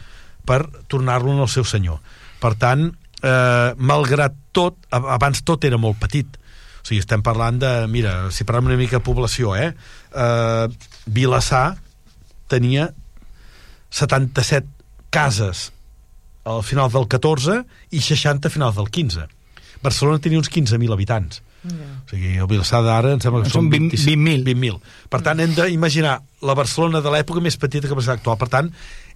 [0.47, 2.01] per tornar-lo al seu senyor.
[2.41, 2.89] Per tant,
[3.21, 6.39] eh, malgrat tot, abans tot era molt petit.
[6.81, 9.73] O sigui, estem parlant de, mira, si parlem una mica de població, eh?
[10.15, 10.69] eh
[11.07, 11.77] Vilassar
[12.51, 12.89] tenia
[13.97, 14.67] 77
[15.11, 15.71] cases
[16.47, 17.63] al final del 14
[17.97, 19.27] i 60 a final del 15.
[19.83, 21.43] Barcelona tenia uns 15.000 habitants.
[21.67, 24.45] O sigui, el Vilassar d'ara em sembla que Són són 20 20 20.000.
[24.47, 25.09] 20.000.
[25.11, 26.13] Per tant, hem d'imaginar
[26.47, 28.39] la Barcelona de l'època més petita que la Barcelona actual.
[28.39, 28.69] Per tant,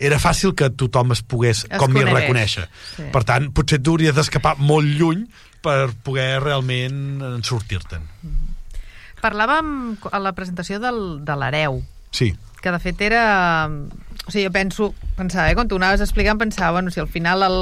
[0.02, 2.10] era fàcil que tothom es pogués, Es com conegués.
[2.16, 2.66] reconèixer.
[2.96, 3.06] Sí.
[3.14, 5.22] Per tant, potser tu hauries d'escapar molt lluny
[5.62, 8.02] per poder realment en sortir-te'n.
[9.22, 9.72] Parlàvem
[10.10, 12.32] a la presentació del, de l'hereu, Sí.
[12.60, 13.68] Que de fet era...
[14.26, 17.42] O sigui, jo penso, pensava, eh, quan tu anaves explicant, pensava, bueno, si al final
[17.42, 17.56] el,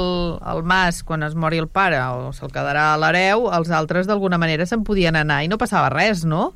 [0.53, 4.37] el mas, quan es mori el pare, o se'l quedarà a l'hereu, els altres d'alguna
[4.37, 6.51] manera se'n podien anar i no passava res, no?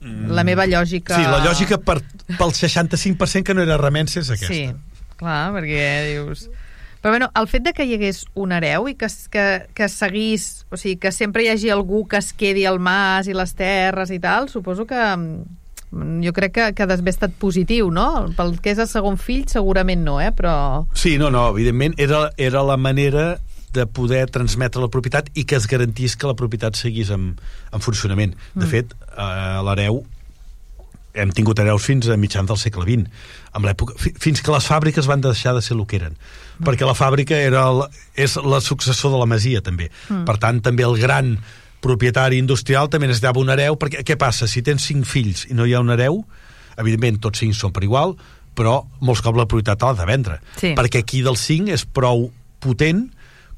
[0.00, 1.16] La meva lògica...
[1.16, 1.98] Sí, la lògica per,
[2.38, 4.52] pel 65% que no era remensa és aquesta.
[4.52, 6.48] Sí, clar, perquè dius...
[7.00, 10.66] Però bueno, el fet de que hi hagués un hereu i que, que, que seguís,
[10.68, 14.12] o sigui, que sempre hi hagi algú que es quedi al mas i les terres
[14.12, 15.59] i tal, suposo que mm,
[15.90, 18.28] jo crec que, que ha d'haver estat positiu, no?
[18.36, 20.30] Pel que és el segon fill, segurament no, eh?
[20.36, 20.86] Però...
[20.94, 23.38] Sí, no, no, evidentment era, era la manera
[23.74, 27.36] de poder transmetre la propietat i que es garantís que la propietat seguís en,
[27.72, 28.34] en funcionament.
[28.54, 28.70] De Mm.
[28.70, 30.00] fet, a l'hereu
[31.14, 33.08] hem tingut hereus fins a mitjans del segle XX,
[33.58, 36.14] amb l'època, fi- fins que les fàbriques van deixar de ser el que eren.
[36.58, 36.66] Mm.
[36.68, 37.82] Perquè la fàbrica era el,
[38.14, 39.88] és la successor de la masia, també.
[40.08, 40.22] Mm.
[40.28, 41.32] Per tant, també el gran
[41.80, 44.48] propietari industrial també necessitava un hereu, perquè què passa?
[44.48, 46.22] Si tens cinc fills i no hi ha un hereu,
[46.80, 48.14] evidentment tots cinc són per igual,
[48.56, 50.38] però molts cops la propietat l'ha de vendre.
[50.60, 50.74] Sí.
[50.78, 52.28] Perquè aquí dels cinc és prou
[52.60, 53.06] potent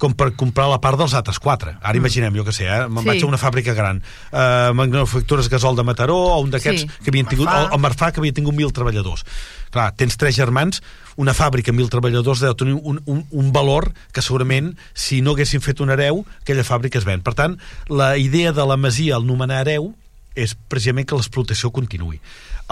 [0.03, 1.77] com per comprar la part dels altres quatre.
[1.81, 2.88] Ara imaginem, jo que sé, eh?
[2.91, 3.09] me'n Sí.
[3.12, 4.01] vaig a una fàbrica gran,
[4.33, 6.88] eh, manufactures gasol de Mataró, o un d'aquests Sí.
[7.05, 7.71] que havien tingut, Marfà.
[7.71, 9.23] o, o Marfà, que havia tingut mil treballadors.
[9.71, 10.83] Clar, tens tres germans,
[11.17, 15.33] una fàbrica amb mil treballadors deu tenir un, un, un valor que segurament, si no
[15.37, 17.23] haguessin fet un hereu, aquella fàbrica es ven.
[17.23, 19.95] Per tant, la idea de la masia, el nomenar hereu,
[20.35, 22.19] és precisament que l'explotació continuï.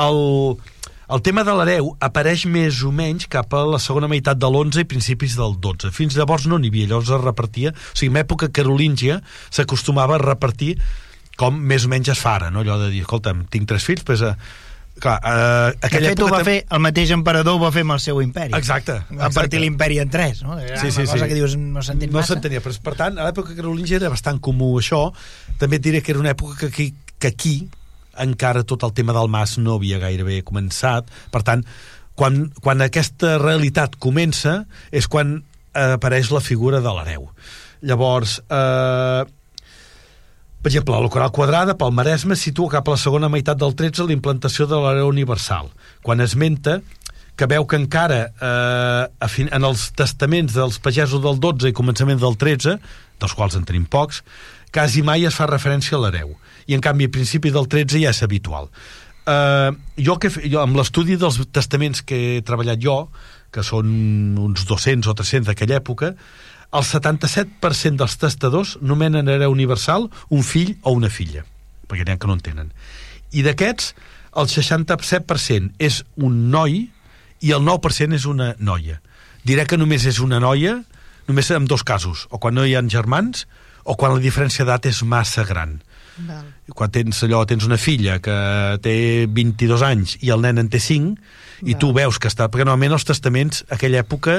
[0.01, 0.57] El,
[1.13, 4.83] el tema de l'hereu apareix més o menys cap a la segona meitat de l'11
[4.85, 5.91] i principis del 12.
[5.97, 7.73] Fins llavors no n'hi havia, llavors es repartia...
[7.75, 9.21] O sigui, en època carolíngia
[9.51, 10.77] s'acostumava a repartir
[11.41, 12.61] com més o menys es fa ara, no?
[12.61, 14.23] allò de dir, escolta'm, tinc tres fills, doncs...
[14.29, 14.35] Eh,
[15.01, 16.33] clar, eh, De aquella fet, ho època...
[16.35, 18.53] va tam- fer, el mateix emperador ho va fer amb el seu imperi.
[18.59, 20.59] Exacte, Va partir l'imperi en tres, no?
[20.61, 21.29] Era Sí, sí, una cosa sí.
[21.31, 22.35] que dius, no s'entén no massa.
[22.35, 25.07] s'entenia, però per tant, a l'època carolíngia era bastant comú això.
[25.63, 27.55] També et diré que era una època que aquí, que aquí
[28.23, 31.09] encara tot el tema del mas no havia gairebé començat.
[31.33, 31.65] Per tant,
[32.19, 37.29] quan, quan aquesta realitat comença és quan eh, apareix la figura de l'hereu.
[37.81, 39.25] Llavors, eh,
[40.61, 44.05] per exemple, la Coral Quadrada, pel Maresme, situa cap a la segona meitat del 13
[44.05, 45.71] la implantació de l'hereu universal,
[46.05, 46.81] quan esmenta
[47.41, 52.37] que veu que encara eh, en els testaments dels pagesos del 12 i començament del
[52.37, 52.77] 13,
[53.21, 54.21] dels quals en tenim pocs,
[54.75, 56.35] quasi mai es fa referència a l'hereu.
[56.71, 58.71] I en canvi, a principi del 13 ja és habitual.
[59.27, 63.09] Eh, jo, que, jo, amb l'estudi dels testaments que he treballat jo,
[63.51, 63.91] que són
[64.39, 66.15] uns 200 o 300 d'aquella època,
[66.71, 71.43] el 77% dels testadors nomenen hereu universal un fill o una filla,
[71.91, 72.71] perquè n'hi ha que no en tenen.
[73.35, 73.95] I d'aquests,
[74.39, 76.85] el 67% és un noi
[77.43, 79.01] i el 9% és una noia.
[79.43, 80.79] Diré que només és una noia,
[81.27, 83.47] només en dos casos, o quan no hi ha germans,
[83.83, 85.81] o quan la diferència d'edat és massa gran.
[86.27, 86.49] Val.
[86.77, 88.35] Quan tens allò, tens una filla que
[88.85, 88.95] té
[89.31, 91.17] 22 anys i el nen en té 5,
[91.69, 92.49] i tu veus que està...
[92.49, 94.39] Perquè normalment els testaments, a aquella època,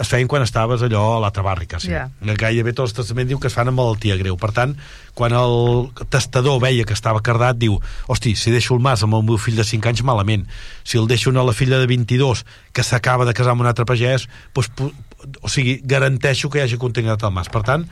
[0.00, 1.90] es feien quan estaves allò a l'altra barri, quasi.
[1.90, 2.04] Ja.
[2.22, 4.36] Gairebé tots els testaments diu que es fan amb malaltia greu.
[4.40, 4.76] Per tant,
[5.18, 9.26] quan el testador veia que estava cardat, diu, hosti, si deixo el mas amb el
[9.26, 10.46] meu fill de 5 anys, malament.
[10.84, 13.86] Si el deixo a la filla de 22, que s'acaba de casar amb un altre
[13.88, 14.94] pagès, doncs,
[15.42, 17.50] o sigui, garanteixo que hi hagi continuïtat al mas.
[17.52, 17.88] Per tant,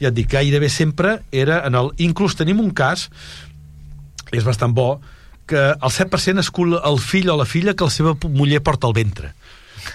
[0.00, 1.90] ja et dic, gairebé sempre era en el...
[2.00, 3.08] Inclús tenim un cas,
[4.32, 5.00] és bastant bo,
[5.50, 8.94] que el 7% escull el fill o la filla que la seva muller porta al
[8.96, 9.32] ventre.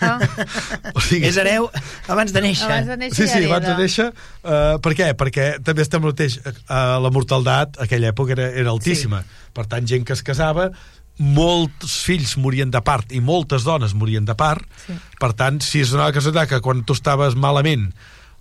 [0.01, 0.17] Ah,
[0.97, 1.69] O sigui, És hereu
[2.11, 2.65] abans de néixer.
[2.67, 4.07] abans de néixer Sí, sí, ja abans de néixer.
[4.41, 5.11] Uh, per què?
[5.15, 6.39] Perquè també estem mateix.
[6.43, 9.21] Uh, la mortaldat, a aquella època, era, era altíssima.
[9.23, 9.47] Sí.
[9.55, 10.71] Per tant, gent que es casava,
[11.21, 14.65] molts fills morien de part i moltes dones morien de part.
[14.83, 14.97] Sí.
[15.21, 17.87] Per tant, si es donava casualitat que quan tu estaves malament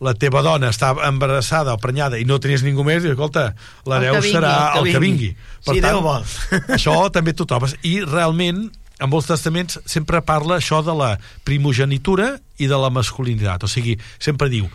[0.01, 3.53] la teva dona estava embarassada o prenyada i no tenies ningú més, i escolta,
[3.87, 5.29] l'hereu El que vingui, serà el que el que vingui.
[5.35, 5.37] vingui.
[5.69, 6.25] Si Déu vol.
[6.77, 7.77] això també t'ho trobes.
[7.87, 8.67] I realment,
[9.01, 13.65] en molts testaments sempre parla això de la primogenitura i de la masculinitat.
[13.65, 14.69] O sigui, sempre diu,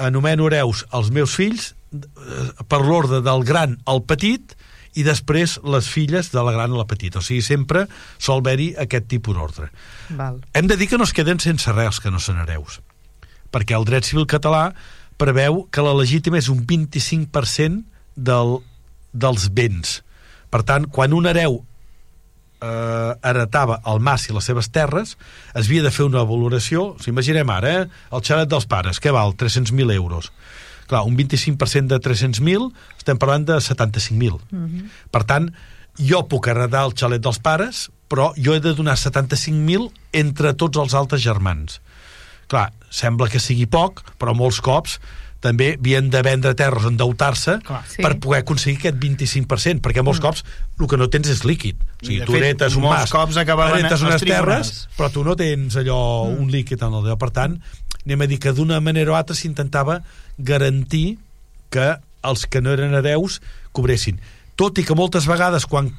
[0.00, 4.56] anomeno hereus els meus fills eh, per l'ordre del gran al petit
[4.94, 7.20] i després les filles de la gran a la petita.
[7.20, 7.86] O sigui, sempre
[8.20, 9.70] sol haver-hi aquest tipus d'ordre.
[10.52, 12.80] Hem de dir que no es queden sense res que no són hereus,
[13.52, 14.70] perquè el dret civil català
[15.20, 17.84] preveu que la legítima és un 25%
[18.16, 18.56] del,
[19.12, 20.00] dels béns.
[20.52, 21.60] Per tant, quan un hereu
[22.62, 25.16] eh, heretava el mas i les seves terres,
[25.54, 29.00] es havia de fer una valoració, o sigui, imaginem ara, eh, el xalet dels pares,
[29.02, 29.36] què val?
[29.38, 30.32] 300.000 euros.
[30.90, 34.40] Clar, un 25% de 300.000, estem parlant de 75.000.
[34.50, 34.90] Mm -hmm.
[35.10, 35.52] Per tant,
[35.98, 40.78] jo puc heredar el xalet dels pares, però jo he de donar 75.000 entre tots
[40.78, 41.80] els altres germans.
[42.52, 44.98] Clar, sembla que sigui poc, però molts cops
[45.42, 47.56] també havien de vendre terres, endeutar-se.
[47.90, 48.02] Sí.
[48.04, 50.44] per poder aconseguir aquest 25%, perquè molts cops
[50.78, 51.80] el que no tens és líquid.
[51.80, 55.76] O sigui, de tu heretes un mas, cops als unes terres, però tu no tens
[55.80, 57.18] allò, un líquid en el deu.
[57.18, 57.58] Per tant,
[58.04, 60.00] anem a dir que d'una manera o altra s'intentava
[60.38, 61.18] garantir
[61.74, 63.40] que els que no eren hereus
[63.74, 64.20] cobressin.
[64.54, 65.90] Tot i que moltes vegades, quan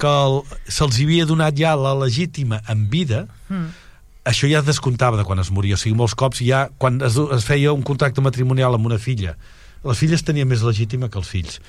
[0.69, 3.82] se'ls havia donat ja la legítima en vida, Mm.
[4.25, 5.75] Això ja es descomptava de quan es moria.
[5.75, 9.35] O sigui, molts cops ja, quan es, es feia un contracte matrimonial amb una filla,
[9.83, 11.59] les filles tenien més legítima que els fills.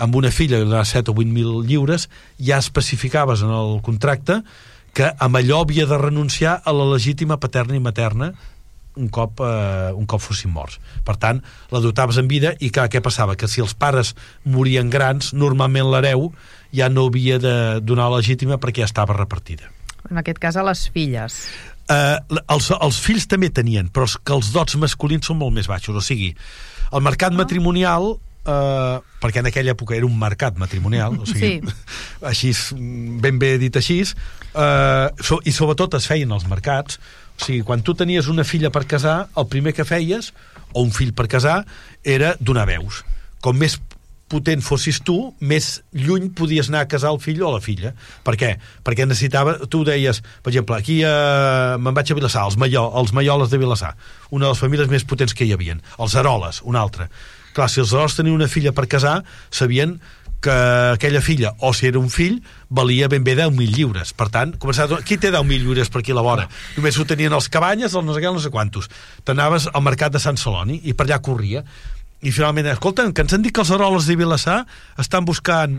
[0.00, 2.08] Amb una filla de 7 o 8.000 lliures
[2.40, 4.40] ja especificaves en el contracte
[4.96, 8.32] que amb allò havia de renunciar a la legítima paterna i materna
[8.98, 10.80] un cop, eh, un cop fossin morts.
[11.06, 13.36] Per tant, la dotaves en vida i clar, què passava?
[13.38, 16.32] Que si els pares morien grans, normalment l'hereu
[16.74, 19.70] ja no havia de donar la legítima perquè ja estava repartida.
[20.10, 21.36] En aquest cas, a les filles.
[21.88, 25.68] Uh, els, els fills també tenien, però és que els dots masculins són molt més
[25.70, 25.96] baixos.
[25.96, 26.34] O sigui,
[26.92, 31.96] el mercat matrimonial, uh, perquè en aquella època era un mercat matrimonial, o sigui, Sí.
[32.30, 32.52] així,
[33.24, 37.00] ben bé dit així, uh, so, i sobretot es feien els mercats,
[37.38, 40.32] o sigui, quan tu tenies una filla per casar, el primer que feies,
[40.74, 41.62] o un fill per casar,
[42.04, 43.00] era donar veus.
[43.40, 43.78] Com més
[44.28, 47.94] potent fossis tu, més lluny podies anar a casar el fill o la filla.
[48.26, 48.54] Per què?
[48.84, 49.56] Perquè necessitava...
[49.68, 53.60] Tu deies, per exemple, aquí eh, me'n vaig a Vilassar, els, Malló, els Malloles de
[53.60, 53.94] Vilassar,
[54.30, 55.82] una de les famílies més potents que hi havien.
[55.98, 57.08] Els Aroles, una altra.
[57.56, 59.98] Clar, si els Aroles tenien una filla per casar, sabien
[60.40, 60.54] que
[60.94, 62.38] aquella filla, o si era un fill,
[62.70, 64.12] valia ben bé 10.000 lliures.
[64.14, 65.02] Per tant, començava a...
[65.02, 66.46] qui té 10.000 lliures per aquí a la vora?
[66.76, 68.86] Només ho tenien els cabanyes, els no sé què, no sé quantos.
[69.26, 71.64] T'anaves al mercat de Sant Celoni i per allà corria.
[72.22, 74.64] I finalment, escolta, que ens han dit que els Aroles de Vilassar
[74.98, 75.78] estan buscant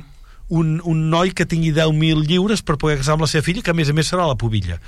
[0.49, 3.73] un, un noi que tingui 10.000 lliures per poder casar amb la seva filla, que
[3.73, 4.80] a més a més serà la pubilla.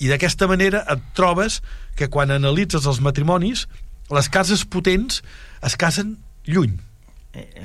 [0.00, 1.60] I d'aquesta manera et trobes
[1.96, 3.66] que quan analitzes els matrimonis,
[4.12, 5.20] les cases potents
[5.64, 6.16] es casen
[6.48, 6.74] lluny.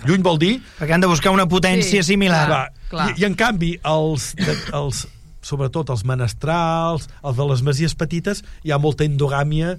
[0.04, 2.46] Lluny vol dir Perquè han de buscar una potència Sí, similar.
[2.50, 2.64] clar.
[2.92, 5.06] Clar, I, I en canvi, els, de, els,
[5.42, 9.78] sobretot els menestrals, els de les masies petites, hi ha molta endogàmia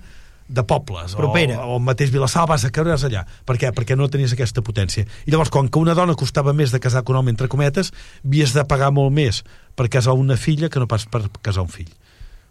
[0.49, 1.15] de pobles.
[1.19, 1.61] Propera.
[1.63, 3.25] O, o el mateix Vilassar vas a creure's allà.
[3.49, 3.73] Per què?
[3.75, 5.07] Perquè no tenies aquesta potència.
[5.27, 7.93] I llavors, com que una dona costava més de casar que un home, entre cometes,
[8.25, 9.43] havies de pagar molt més
[9.79, 11.91] per casar una filla que no pas per casar un fill.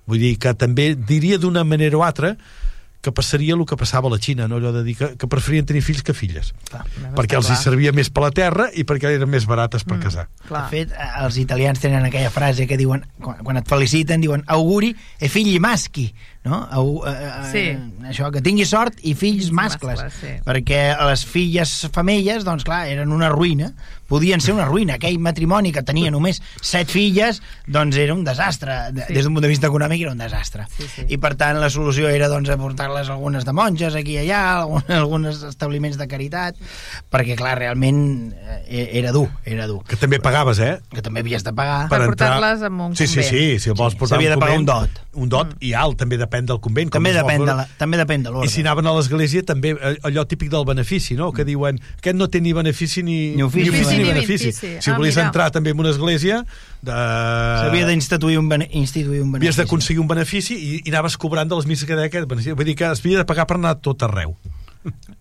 [0.10, 2.36] Vull dir que també diria d'una manera o altra
[3.01, 4.60] que passaria el que passava a la Xina, no?
[4.62, 6.51] allò de dir que, que preferien tenir fills que filles.
[6.69, 6.84] Clar.
[7.17, 7.62] perquè els hi clar.
[7.63, 10.27] servia més per la terra i perquè eren més barates per casar.
[10.45, 10.67] Clar.
[10.67, 14.45] De fet, eh, els italians tenen aquella frase que diuen, quan, quan et feliciten, diuen
[14.45, 16.12] auguri e figli maschi,
[16.43, 16.67] no?
[16.71, 17.65] Au, eh, eh, Sí.
[18.12, 20.01] Això, que tingui sort i fills Fills mascles.
[20.01, 20.41] mascles, sí.
[20.43, 23.71] Perquè les filles femelles, doncs clar, eren una ruïna,
[24.12, 24.95] podien ser una ruïna.
[24.97, 28.91] Aquell matrimoni que tenia només set filles, doncs era un desastre.
[28.91, 29.13] De- Sí.
[29.13, 30.65] Des d'un punt de vista econòmic era un desastre.
[30.75, 31.06] Sí, sí.
[31.08, 34.84] I per tant la solució era doncs aportar-les algunes de monges aquí i allà, algun-
[35.01, 36.56] alguns establiments de caritat,
[37.10, 38.34] perquè clar, realment
[38.67, 40.80] eh, era dur, era dur Que també pagaves, eh?
[40.91, 41.88] que també havies de pagar.
[41.88, 43.30] Per portar-les a un sí, sí, convent.
[43.30, 45.01] sí, si vols Sí, portar s'havia de pagar convent, un dot.
[45.13, 46.89] Un dot i alt, també depèn del convent.
[46.89, 48.49] com També es depèn, de la, també depèn de I l'ordre.
[48.49, 51.31] si anaven a l'església, també eh, allò típic del benefici, no?
[51.35, 54.51] Que diuen, aquest no té ni benefici ni, Ni ofici, ni, ni benefici.
[54.55, 54.81] benefici.
[54.81, 55.27] Si Ah, volies mira.
[55.27, 56.45] entrar també en una església,
[56.81, 56.91] de...
[56.91, 59.57] S'havia d'instituir un, bene, instituir un havies benefici.
[59.61, 62.55] d'aconseguir un benefici i, i anaves cobrant de les misses que deia aquest benefici.
[62.55, 64.35] Vull dir que has havia de pagar per anar tot arreu.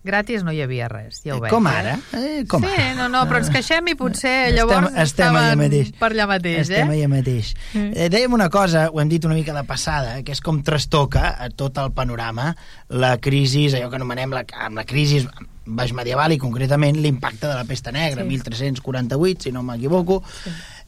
[0.03, 1.51] Gratis no hi havia res, ja ho Eh, veig.
[1.53, 1.71] com eh?
[1.77, 1.99] ara?
[2.17, 2.95] Eh, com sí, ara?
[2.97, 5.91] no, no, però ens queixem i potser Estem- llavors estem allà estaven mateix.
[5.99, 6.95] per allà mateix, Estem eh?
[6.97, 7.53] allà mateix.
[7.75, 11.35] Eh, dèiem una cosa, ho hem dit una mica de passada, que és com trastoca
[11.37, 12.55] a tot el panorama
[12.89, 15.27] la crisi, allò que anomenem la, amb la crisi
[15.63, 18.27] baix medieval i concretament l'impacte de la pesta negra, Sí.
[18.27, 20.23] 1348, si no m'equivoco.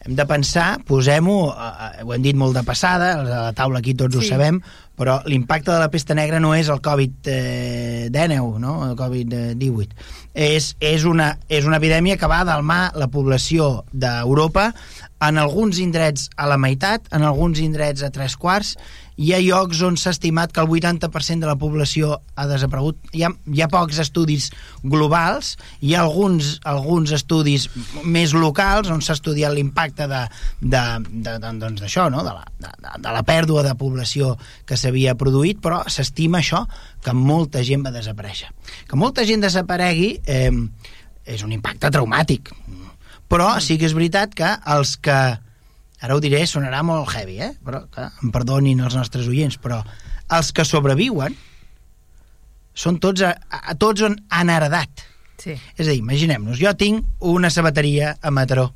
[0.03, 1.67] Hem de pensar, posem-ho, eh,
[1.99, 4.27] eh, ho hem dit molt de passada, a la taula aquí tots ho Sí.
[4.33, 4.59] sabem,
[4.99, 8.89] però l'impacte de la pesta negra no és el Covid-19, no?
[8.89, 9.95] el Covid-18.
[10.33, 14.71] És, és, una, és una epidèmia que va dalmar la població d'Europa
[15.23, 18.75] en alguns indrets a la meitat, en alguns indrets a tres quarts,
[19.17, 22.97] hi ha llocs on s'ha estimat que el 80% de la població ha desaparegut.
[23.13, 24.49] Hi ha, hi ha pocs estudis
[24.81, 27.67] globals, hi ha alguns, alguns estudis
[28.03, 30.23] més locals on s'ha estudiat l'impacte de,
[30.61, 32.25] de, de, de, doncs d'això, no?
[32.25, 34.33] de, la, de, de, la pèrdua de població
[34.65, 36.65] que s'havia produït, però s'estima això,
[37.03, 38.49] que molta gent va desaparèixer.
[38.89, 40.51] Que molta gent desaparegui eh,
[41.29, 42.53] és un impacte traumàtic,
[43.29, 45.17] però sí que és veritat que els que
[46.03, 47.53] ara ho diré, sonarà molt heavy, eh?
[47.63, 49.79] però que em perdonin els nostres oients, però
[50.35, 51.35] els que sobreviuen
[52.75, 55.05] són tots, a, a tots on han heredat.
[55.39, 55.55] Sí.
[55.55, 58.71] És a dir, imaginem-nos, jo tinc una sabateria a Mataró,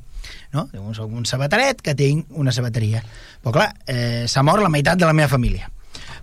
[0.54, 0.68] no?
[0.96, 3.02] Soc un sabateret que tinc una sabateria.
[3.42, 5.68] Però clar, eh, s'ha mort la meitat de la meva família.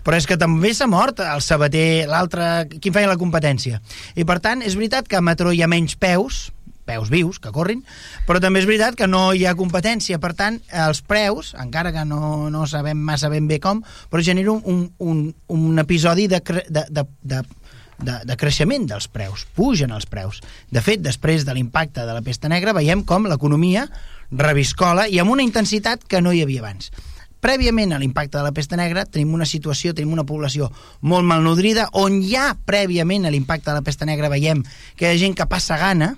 [0.06, 2.68] Però és que també s'ha mort el sabater, l'altre...
[2.82, 3.82] Qui feia la competència?
[4.14, 6.50] I per tant, és veritat que a Mataró hi ha menys peus,
[6.86, 7.84] peus vius que corrin,
[8.28, 10.20] però també és veritat que no hi ha competència.
[10.22, 14.54] Per tant, els preus, encara que no, no sabem massa ben bé com, però genera
[14.54, 17.42] un, un, un episodi de, de, de, de,
[17.98, 20.42] de, de creixement dels preus, pugen els preus.
[20.72, 23.88] De fet, després de l'impacte de la pesta negra, veiem com l'economia
[24.32, 26.92] reviscola i amb una intensitat que no hi havia abans.
[27.46, 30.72] Prèviament a l'impacte de la pesta negra tenim una situació, tenim una població
[31.06, 34.64] molt malnodrida, on ja prèviament a l'impacte de la pesta negra veiem
[34.98, 36.16] que hi ha gent que passa gana,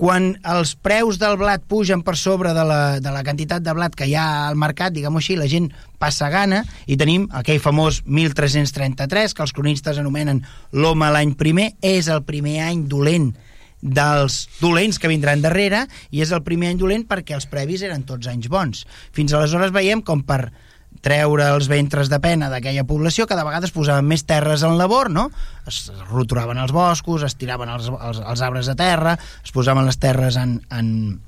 [0.00, 3.92] quan els preus del blat pugen per sobre de la, de la quantitat de blat
[3.92, 5.68] que hi ha al mercat, diguem-ho així, la gent
[6.00, 10.40] passa gana i tenim aquell famós 1333 que els cronistes anomenen
[10.72, 13.34] l'home l'any primer, és el primer any dolent
[13.82, 18.06] dels dolents que vindran darrere i és el primer any dolent perquè els previs eren
[18.06, 18.86] tots anys bons.
[19.12, 20.46] Fins aleshores veiem com per
[21.02, 25.10] treure els ventres de pena d'aquella població, cada vegada es posaven més terres en labor,
[25.10, 25.30] no?
[25.66, 29.98] Es roturaven els boscos, es tiraven els, els, els arbres a terra, es posaven les
[29.98, 31.18] terres en, en,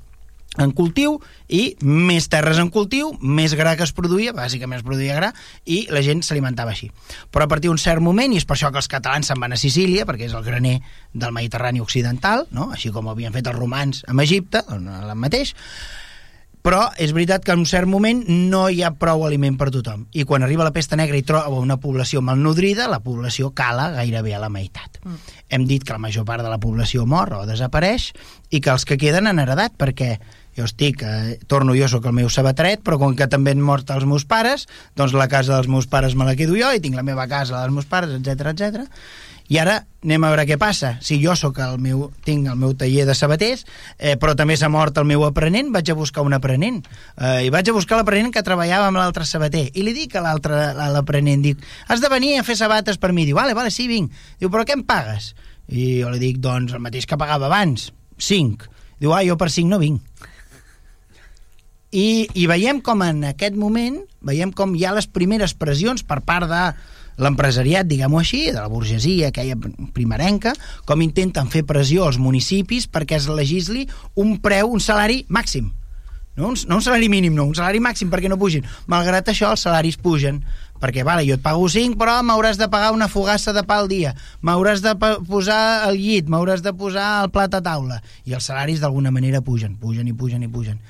[0.61, 1.17] en cultiu
[1.51, 5.33] i més terres en cultiu, més gra que es produïa, bàsicament es produïa gra,
[5.65, 6.91] i la gent s'alimentava així.
[7.31, 9.55] Però a partir d'un cert moment, i és per això que els catalans se'n van
[9.55, 10.79] a Sicília, perquè és el graner
[11.13, 12.71] del Mediterrani occidental, no?
[12.71, 15.55] així com ho havien fet els romans amb Egipte, on el mateix,
[16.65, 20.07] però és veritat que en un cert moment no hi ha prou aliment per tothom.
[20.17, 24.33] I quan arriba la pesta negra i troba una població malnodrida, la població cala gairebé
[24.33, 24.97] a la meitat.
[25.03, 25.19] Mm.
[25.53, 28.09] Hem dit que la major part de la població mor o desapareix
[28.49, 30.15] i que els que queden han heredat, perquè
[30.55, 33.91] jo estic, eh, torno jo, sóc el meu sabatret, però com que també han mort
[33.91, 36.95] els meus pares, doncs la casa dels meus pares me la quedo jo i tinc
[36.95, 38.85] la meva casa, la dels meus pares, etc etc.
[39.45, 40.95] I ara anem a veure què passa.
[41.05, 43.65] Si jo sóc el meu, tinc el meu taller de sabaters,
[43.99, 46.79] eh, però també s'ha mort el meu aprenent, vaig a buscar un aprenent.
[47.17, 49.67] Eh, I vaig a buscar l'aprenent que treballava amb l'altre sabater.
[49.73, 53.13] I li dic a l'altre, a l'aprenent, dic, has de venir a fer sabates per
[53.13, 53.27] mi.
[53.29, 54.13] Diu, vale, vale, sí, vinc.
[54.39, 55.33] Diu, però què em pagues?
[55.69, 58.71] I jo li dic, doncs, el mateix que pagava abans, 5.
[59.01, 60.01] Diu, ah, jo per 5 no vinc.
[61.95, 66.19] I, i veiem com en aquest moment veiem com hi ha les primeres pressions per
[66.27, 66.63] part de
[67.23, 69.55] l'empresariat, diguem-ho així, de la burgesia aquella
[69.95, 70.51] primerenca,
[70.83, 73.85] com intenten fer pressió als municipis perquè es legisli
[74.19, 75.71] un preu, un salari màxim.
[76.35, 78.65] No un, no un salari mínim, no, un salari màxim perquè no pugin.
[78.91, 80.41] Malgrat això, els salaris pugen
[80.83, 83.87] perquè, vale, jo et pago 5, però m'hauràs de pagar una fogassa de pa al
[83.87, 84.11] dia,
[84.43, 88.83] m'hauràs de posar el llit, m'hauràs de posar el plat a taula, i els salaris
[88.83, 90.83] d'alguna manera pugen, pugen i pugen i pugen.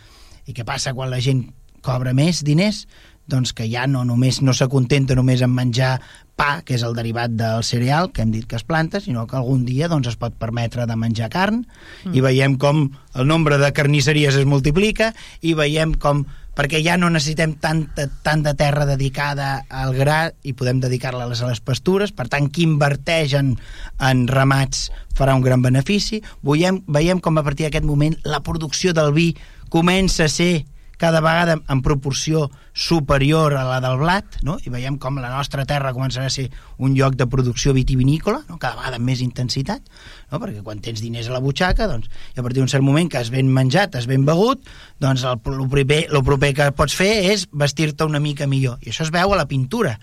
[0.45, 1.47] I què passa quan la gent
[1.85, 2.85] cobra més diners?
[3.25, 5.95] Doncs que ja no només no s'acontenta només en menjar
[6.37, 9.37] pa, que és el derivat del cereal, que hem dit que es planta, sinó que
[9.39, 11.63] algun dia doncs, es pot permetre de menjar carn,
[12.03, 12.13] mm.
[12.13, 17.09] i veiem com el nombre de carnisseries es multiplica, i veiem com perquè ja no
[17.11, 22.13] necessitem tanta, tanta terra dedicada al gra i podem dedicar-la a les, a les pastures,
[22.15, 23.55] per tant, qui inverteix en,
[23.99, 26.21] en ramats farà un gran benefici.
[26.47, 29.33] Veiem, veiem com a partir d'aquest moment la producció del vi
[29.75, 30.63] comença a ser
[30.95, 34.55] cada vegada en proporció superior a la del blat, no?
[34.63, 36.45] i veiem com la nostra terra començarà a ser
[36.79, 38.55] un lloc de producció vitivinícola, no?
[38.55, 39.83] cada vegada amb més intensitat,
[40.31, 40.39] no?
[40.39, 43.19] perquè quan tens diners a la butxaca, doncs, i a partir d'un cert moment que
[43.19, 44.63] has ben menjat, has ben begut,
[45.03, 48.95] doncs el, el, proper, el proper que pots fer és vestir-te una mica millor, i
[48.95, 49.97] això es veu a la pintura.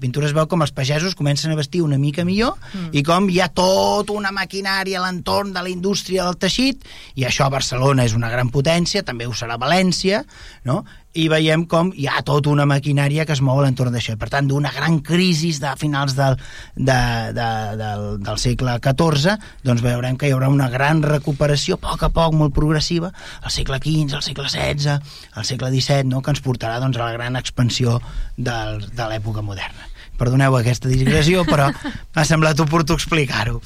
[0.00, 2.92] Pintura es veu com els pagesos comencen a vestir una mica millor mm.
[2.98, 6.86] i com hi ha tota una maquinària a l'entorn de la indústria del teixit
[7.18, 10.24] i això a Barcelona és una gran potència, també ho serà València,
[10.68, 10.82] no?
[11.18, 14.14] I veiem com hi ha tota una maquinària que es mou a l'entorn d'això.
[14.20, 16.38] Per tant, d'una gran crisi de finals del,
[16.76, 16.98] de,
[17.34, 17.48] de,
[17.80, 19.34] del, del segle XIV,
[19.66, 23.10] doncs veurem que hi haurà una gran recuperació, a poc a poc, molt progressiva,
[23.42, 24.98] al segle XV, al segle XVI,
[25.34, 26.22] al segle XVII, no?
[26.22, 27.98] que ens portarà doncs, a la gran expansió
[28.36, 29.90] del, de l'època moderna.
[30.18, 31.68] Perdoneu aquesta digressió, però
[32.14, 33.58] m'ha semblat oportú explicar-ho.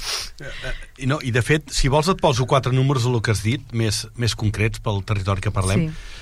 [0.96, 3.64] I, no, I, de fet, si vols et poso quatre números del que has dit,
[3.76, 5.88] més, més concrets pel territori que parlem.
[5.88, 6.20] Sí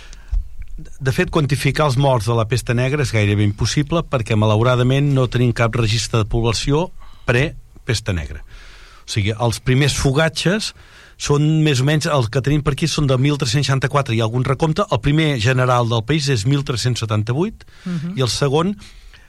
[1.01, 5.28] de fet, quantificar els morts de la pesta negra és gairebé impossible perquè, malauradament, no
[5.28, 6.89] tenim cap registre de població
[7.28, 8.43] pre-pesta negra.
[9.07, 10.72] O sigui, els primers fogatges
[11.20, 14.87] són més o menys, els que tenim per aquí són de 1364 i algun recompte.
[14.89, 18.16] El primer general del país és 1378 uh -huh.
[18.16, 18.76] i el segon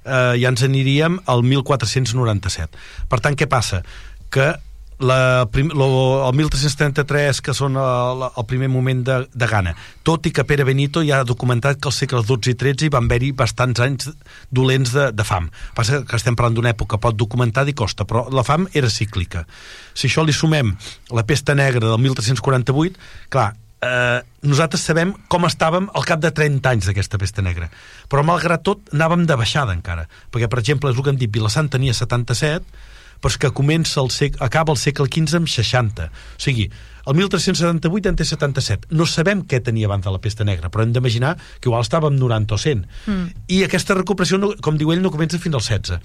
[0.06, 2.78] eh, ja ens aniríem al 1497.
[3.10, 3.84] Per tant, què passa?
[4.30, 4.56] Que
[5.02, 5.88] la, prim, lo,
[6.28, 9.74] el 1333, que són el, el primer moment de, de Gana,
[10.08, 12.94] tot i que Pere Benito ja ha documentat que als segles XII i XIII hi
[12.94, 14.12] van haver-hi bastants anys
[14.50, 15.50] dolents de, de fam.
[15.78, 19.46] Passa que estem parlant d'una època pot documentar i costa, però la fam era cíclica.
[19.94, 20.76] Si això li sumem
[21.12, 26.74] la pesta negra del 1348, clar, eh, nosaltres sabem com estàvem al cap de 30
[26.76, 27.70] anys d'aquesta pesta negra.
[28.10, 30.08] Però, malgrat tot, anàvem de baixada encara.
[30.32, 32.90] Perquè, per exemple, és el que hem dit, Vilassant tenia 77,
[33.22, 36.10] però és que comença el segle, acaba el segle XV amb 60.
[36.10, 36.68] O sigui,
[37.06, 38.90] el 1378 en té 77.
[38.98, 42.10] No sabem què tenia abans de la pesta negra, però hem d'imaginar que igual estava
[42.12, 42.84] amb 90 o 100.
[43.06, 43.32] Mm.
[43.48, 46.02] I aquesta recuperació, no, com diu ell, no comença fins al 16.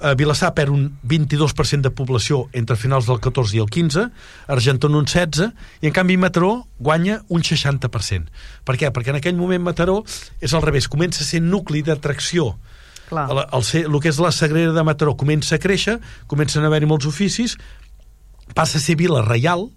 [0.00, 4.06] Uh, Vilassar perd un 22% de població entre finals del 14 i el 15,
[4.48, 5.50] Argentona un 16,
[5.82, 8.30] i en canvi Mataró guanya un 60%.
[8.64, 8.88] Per què?
[8.94, 10.00] Perquè en aquell moment Mataró
[10.40, 12.54] és al revés, comença a ser nucli d'atracció
[13.10, 15.98] El, el, el, el que és la Sagrera de Mataró comença a créixer,
[16.30, 17.56] comencen a haver-hi molts oficis,
[18.54, 19.68] passa a ser vila reial,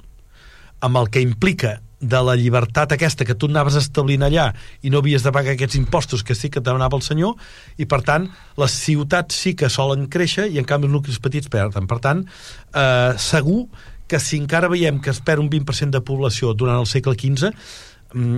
[0.83, 4.49] amb el que implica de la llibertat aquesta que tu anaves establint allà
[4.83, 7.37] i no havies de pagar aquests impostos que sí que demanava el senyor
[7.79, 8.27] i per tant
[8.59, 11.87] les ciutats sí que solen créixer i en canvi els nuclis petits perden.
[11.87, 13.69] Per tant eh, segur
[14.11, 17.53] que si encara veiem que es perd un 20% de població durant el segle XV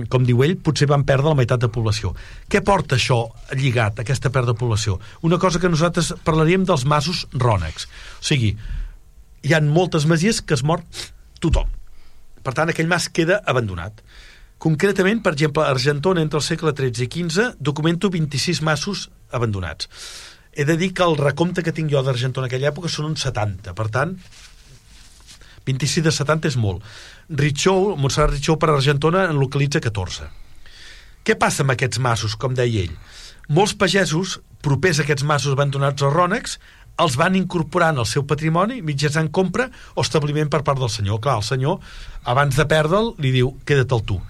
[0.08, 2.14] com diu ell, potser van perdre la meitat de població.
[2.48, 3.18] Què porta això
[3.54, 4.98] lligat, aquesta pèrdua de població?
[5.26, 7.88] Una cosa que nosaltres parlaríem dels masos rònecs.
[8.20, 8.54] O sigui,
[9.44, 10.84] hi han moltes masies que es mor
[11.40, 11.68] tothom.
[12.42, 14.00] Per tant, aquell mas queda abandonat.
[14.62, 19.90] Concretament, per exemple, a Argentona, entre el segle XIII i XV, documento 26 masos abandonats.
[20.56, 23.26] He de dir que el recompte que tinc jo d'Argentona en aquella època són uns
[23.26, 23.74] 70.
[23.76, 24.14] Per tant,
[25.66, 26.84] 26 de 70 és molt.
[27.28, 30.30] Ritxou, Montserrat Ritxou per Argentona en localitza 14.
[31.26, 32.94] Què passa amb aquests massos, com deia ell?
[33.50, 36.58] Molts pagesos, propers a aquests massos abandonats o rònecs,
[37.02, 41.20] els van incorporant al seu patrimoni mitjançant compra o establiment per part del senyor.
[41.24, 41.80] Clar, el senyor,
[42.24, 44.20] abans de perdre'l, li diu, queda't el tu.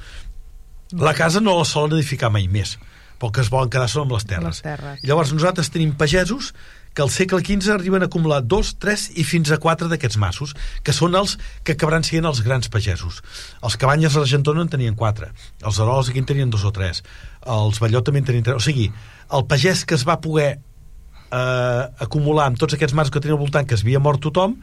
[0.98, 2.76] La casa no la solen edificar mai més,
[3.22, 4.60] perquè es volen quedar sol amb les terres.
[4.60, 5.00] Les terres.
[5.02, 6.52] I llavors nosaltres tenim pagesos
[6.96, 10.54] que al segle XV arriben a acumular dos, tres i fins a quatre d'aquests massos,
[10.82, 13.20] que són els que acabaran sent els grans pagesos.
[13.60, 15.28] Els cabanyes a l'Argentona en tenien quatre,
[15.60, 17.02] els Arols aquí en tenien dos o tres,
[17.44, 18.56] els Ballot també en tenien tres.
[18.56, 18.88] O sigui,
[19.28, 23.44] el pagès que es va poder eh, acumular amb tots aquests massos que tenia al
[23.44, 24.56] voltant, que es havia mort tothom,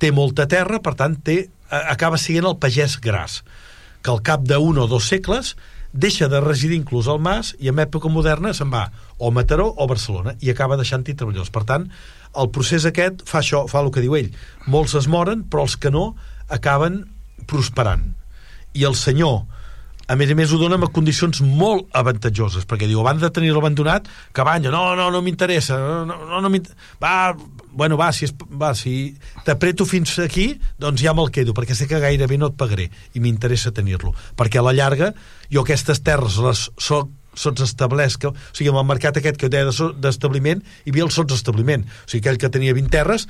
[0.00, 3.42] té molta terra, per tant, té, eh, acaba sent el pagès gras,
[4.00, 5.52] que al cap d'un o dos segles
[5.94, 9.68] deixa de residir inclús al Mas i en època moderna se'n va o a Mataró
[9.70, 11.52] o a Barcelona i acaba deixant-hi treballadors.
[11.54, 11.86] Per tant,
[12.34, 14.32] el procés aquest fa això, fa el que diu ell.
[14.66, 16.16] Molts es moren, però els que no
[16.50, 17.04] acaben
[17.46, 18.10] prosperant.
[18.74, 19.44] I el senyor
[20.06, 23.62] a més a més ho dona amb condicions molt avantatjoses, perquè diu, abans de tenir-lo
[23.62, 26.62] abandonat, cabanya, no, no, no m'interessa, no, no, no
[27.02, 27.34] va,
[27.72, 31.88] bueno, va, si, es, va, si t'apreto fins aquí, doncs ja me'l quedo, perquè sé
[31.90, 35.12] que gairebé no et pagaré, i m'interessa tenir-lo, perquè a la llarga
[35.52, 39.48] jo aquestes terres les soc sots estableix, que, o sigui, amb el mercat aquest que
[39.50, 39.66] deia
[39.98, 43.26] d'establiment, hi havia el sots establiment, o sigui, aquell que tenia 20 terres,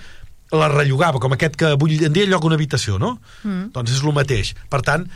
[0.52, 3.16] la rellogava, com aquest que avui en dia lloga una habitació, no?
[3.42, 3.70] Mm.
[3.74, 4.52] Doncs és el mateix.
[4.70, 5.06] Per tant,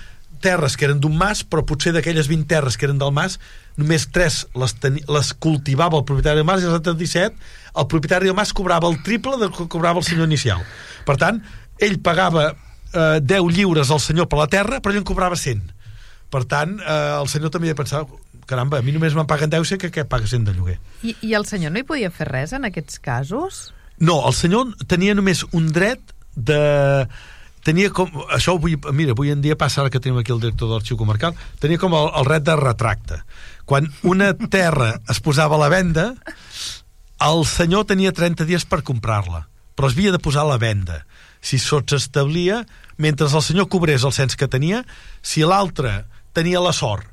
[0.42, 3.38] terres que eren d'un mas, però potser d'aquelles 20 terres que eren del mas,
[3.78, 7.34] només 3 les, teni, les cultivava el propietari del mas i les altres 17
[7.78, 10.62] el propietari del mas cobrava el triple del que cobrava el senyor inicial.
[11.06, 11.42] Per tant,
[11.78, 15.62] ell pagava eh, 10 lliures al senyor per la terra, però ell en cobrava 100.
[16.28, 18.10] Per tant, eh, el senyor també ha pensat
[18.48, 20.78] caramba, a mi només me'n paguen 10, sé que què paga 100 de lloguer.
[21.04, 23.66] I, I el senyor no hi podia fer res en aquests casos?
[24.00, 26.62] No, el senyor tenia només un dret de
[27.68, 28.08] tenia com...
[28.32, 30.98] Això avui, mira, avui en dia passa, ara que tenim aquí el director de l'arxiu
[31.00, 33.20] comarcal, tenia com el, el ret de retracte.
[33.68, 36.12] Quan una terra es posava a la venda,
[37.28, 39.44] el senyor tenia 30 dies per comprar-la,
[39.76, 41.02] però es havia de posar a la venda.
[41.44, 42.62] Si s'establia,
[42.96, 44.84] mentre el senyor cobrés el cens que tenia,
[45.20, 47.06] si l'altre tenia la sort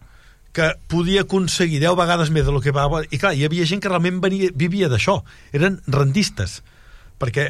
[0.56, 2.88] que podia aconseguir 10 vegades més del que va...
[3.12, 5.18] I clar, hi havia gent que realment venia, vivia d'això.
[5.51, 6.62] Eren rendistes.
[7.20, 7.49] Perquè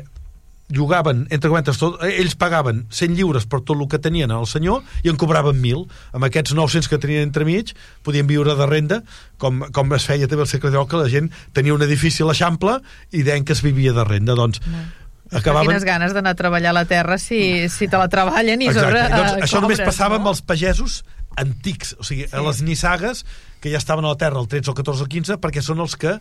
[0.70, 4.48] llogaven, entre cometes, tot, eh, ells pagaven 100 lliures per tot el que tenien al
[4.50, 5.86] senyor i en cobraven 1.000.
[6.18, 9.02] Amb aquests 900 que tenien entremig podien viure de renda,
[9.38, 12.30] com, com es feia també al segle XIX, que la gent tenia un edifici a
[12.30, 12.80] l'Eixample
[13.12, 14.38] i deien que es vivia de renda.
[14.38, 14.86] Doncs, no.
[15.34, 15.70] Acabaven...
[15.70, 18.86] Quines ganes d'anar a treballar a la terra si, si te la treballen i Exacte.
[18.86, 20.22] sobre doncs, uh, Això només cobres, passava no?
[20.22, 21.00] amb els pagesos
[21.36, 22.36] antics, o sigui, sí.
[22.36, 23.26] a les nissagues
[23.60, 25.98] que ja estaven a la terra el 13, el 14, el 15, perquè són els
[26.00, 26.20] que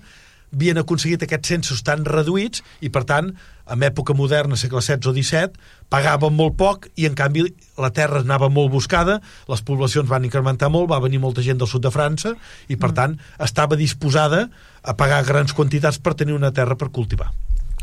[0.55, 3.32] havien aconseguit aquests censos tan reduïts i, per tant,
[3.70, 7.46] en època moderna, segle XVI o XVII, pagaven molt poc i, en canvi,
[7.80, 11.70] la terra anava molt buscada, les poblacions van incrementar molt, va venir molta gent del
[11.70, 12.34] sud de França
[12.68, 14.46] i, per tant, estava disposada
[14.82, 17.32] a pagar grans quantitats per tenir una terra per cultivar.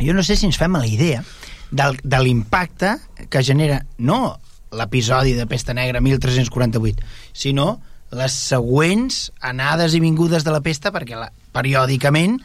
[0.01, 1.22] Jo no sé si ens fem a la idea
[1.72, 2.95] del, de l'impacte
[3.30, 4.39] que genera no
[4.72, 7.03] l'episodi de Pesta Negra 1348,
[7.34, 12.39] sinó les següents anades i vingudes de la pesta perquè la, periòdicament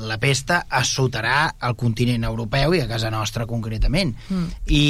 [0.00, 4.14] la pesta assotarà el continent europeu i a casa nostra concretament.
[4.28, 4.46] Mm.
[4.66, 4.84] I,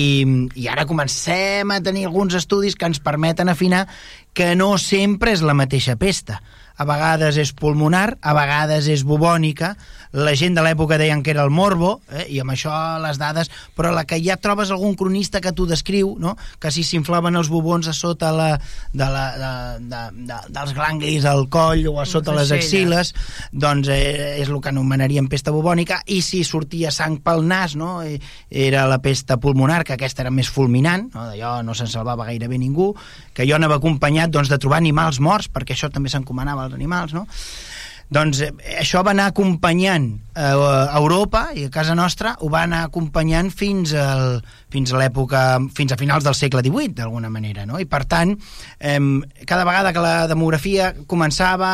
[0.63, 3.87] I ara comencem a tenir alguns estudis que ens permeten afinar
[4.37, 6.41] que no sempre és la mateixa pesta.
[6.77, 9.75] A vegades és pulmonar, a vegades és bubònica,
[10.17, 12.73] la gent de l'època deien que era el morbo, eh, i amb això
[13.03, 16.37] les dades, però la que ja trobes algun cronista que t'ho descriu, no?
[16.61, 18.49] que si s'inflaven els bubons a sota la,
[18.93, 19.53] de la, de,
[19.93, 23.13] de, de, dels ganglis al coll o a sota les axiles,
[23.53, 28.01] doncs eh, és el que anomenaríem pesta bubònica, i si sortia sang pel nas, no?
[28.03, 28.19] Eh,
[28.51, 31.29] era la pesta pulmonar, que aquesta era més fulminant, no?
[31.31, 32.93] d'allò no se'n salvava gairebé ningú,
[33.37, 37.13] que jo anava acompanyat doncs, de trobar animals morts, perquè això també s'encomanava als animals,
[37.17, 37.27] no?
[38.07, 42.63] Doncs eh, això va anar acompanyant eh, a Europa i a casa nostra ho va
[42.63, 44.39] anar acompanyant fins, al,
[44.71, 45.41] fins a l'època,
[45.75, 47.81] fins a finals del segle XVIII, d'alguna manera, no?
[47.83, 48.37] I per tant,
[48.79, 49.01] eh,
[49.45, 51.73] cada vegada que la demografia començava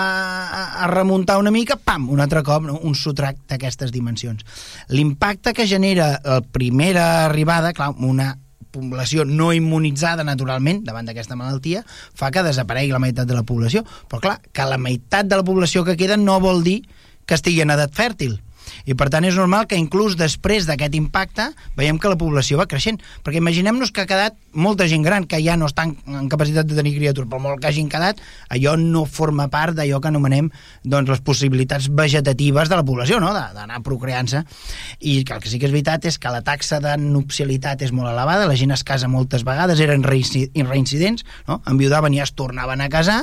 [0.48, 2.80] a, a remuntar una mica, pam, un altre cop, no?
[2.80, 4.46] un sotrac d'aquestes dimensions.
[4.88, 8.32] L'impacte que genera la primera arribada, clar, una
[8.72, 13.84] població no immunitzada naturalment davant d'aquesta malaltia fa que desaparegui la meitat de la població.
[14.08, 16.80] Però clar, que la meitat de la població que queda no vol dir
[17.26, 18.40] que estigui en edat fèrtil
[18.86, 21.48] i per tant és normal que inclús després d'aquest impacte
[21.78, 25.40] veiem que la població va creixent perquè imaginem-nos que ha quedat molta gent gran que
[25.42, 28.20] ja no estan en capacitat de tenir criatures però molt que hagin quedat,
[28.52, 30.50] allò no forma part d'allò que anomenem
[30.84, 33.32] doncs, les possibilitats vegetatives de la població no?
[33.32, 34.44] d'anar procreant-se
[35.00, 38.12] i el que sí que és veritat és que la taxa de nupcialitat és molt
[38.12, 41.62] elevada, la gent es casa moltes vegades, eren reincidents no?
[41.66, 43.22] enviudaven i es tornaven a casar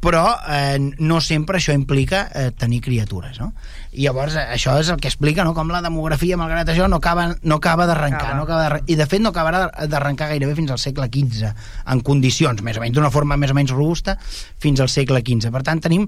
[0.00, 3.50] però eh, no sempre això implica eh, tenir criatures, no?
[3.92, 5.54] I llavors eh, això és el que explica no?
[5.56, 8.36] com la demografia, malgrat això, no acaba, no acaba d'arrencar.
[8.38, 11.50] No acaba I de fet no acabarà d'arrencar gairebé fins al segle XV,
[11.90, 14.18] en condicions, més o menys, d'una forma més o menys robusta,
[14.62, 15.50] fins al segle XV.
[15.54, 16.06] Per tant, tenim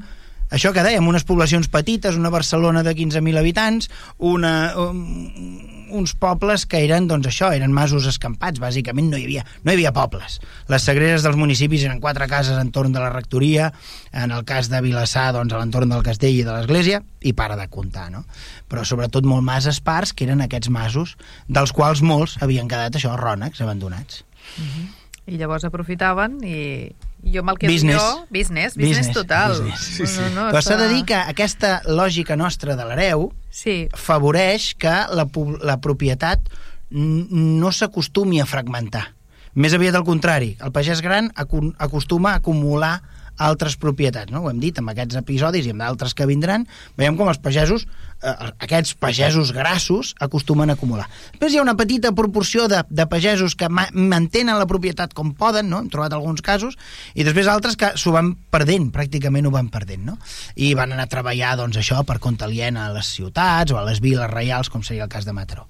[0.50, 6.66] això que dèiem, unes poblacions petites, una Barcelona de 15.000 habitants, una, um, uns pobles
[6.70, 10.38] que eren, doncs això, eren masos escampats, bàsicament no hi havia, no hi havia pobles.
[10.70, 13.72] Les sagreres dels municipis eren quatre cases entorn de la rectoria,
[14.12, 17.58] en el cas de Vilassar, doncs a l'entorn del castell i de l'església, i para
[17.58, 18.24] de comptar, no?
[18.70, 21.16] Però sobretot molt mas espars, que eren aquests masos,
[21.48, 24.24] dels quals molts havien quedat això, rònecs, abandonats.
[24.56, 24.99] Mm -hmm.
[25.30, 26.90] I llavors aprofitaven i,
[27.30, 28.00] jo amb el que business.
[28.00, 28.26] jo...
[28.34, 29.54] Business, business, business total.
[29.54, 29.86] Business.
[29.96, 30.24] Sí, sí.
[30.34, 34.92] No, no, Però s'ha de dir que aquesta lògica nostra de l'hereu Sí, favoreix que
[35.14, 35.26] la,
[35.66, 36.50] la propietat
[36.90, 39.08] no s'acostumi a fragmentar.
[39.54, 43.00] Més aviat al contrari, el pagès gran acostuma a acumular
[43.36, 44.42] altres propietats, no?
[44.44, 46.66] ho hem dit amb aquests episodis i amb d'altres que vindran,
[46.98, 47.86] veiem com els pagesos,
[48.22, 48.34] eh,
[48.66, 51.06] aquests pagesos grassos acostumen a acumular.
[51.32, 55.32] Després hi ha una petita proporció de, de pagesos que ma mantenen la propietat com
[55.38, 55.80] poden, no?
[55.80, 56.76] hem trobat alguns casos,
[57.14, 60.18] i després altres que s'ho van perdent, pràcticament ho van perdent, no?
[60.56, 63.86] i van anar a treballar doncs, això per compte aliena a les ciutats o a
[63.88, 65.66] les viles reials, com seria el cas de Mataró.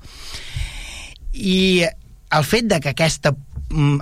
[1.31, 1.87] I
[2.31, 3.33] el fet de que aquesta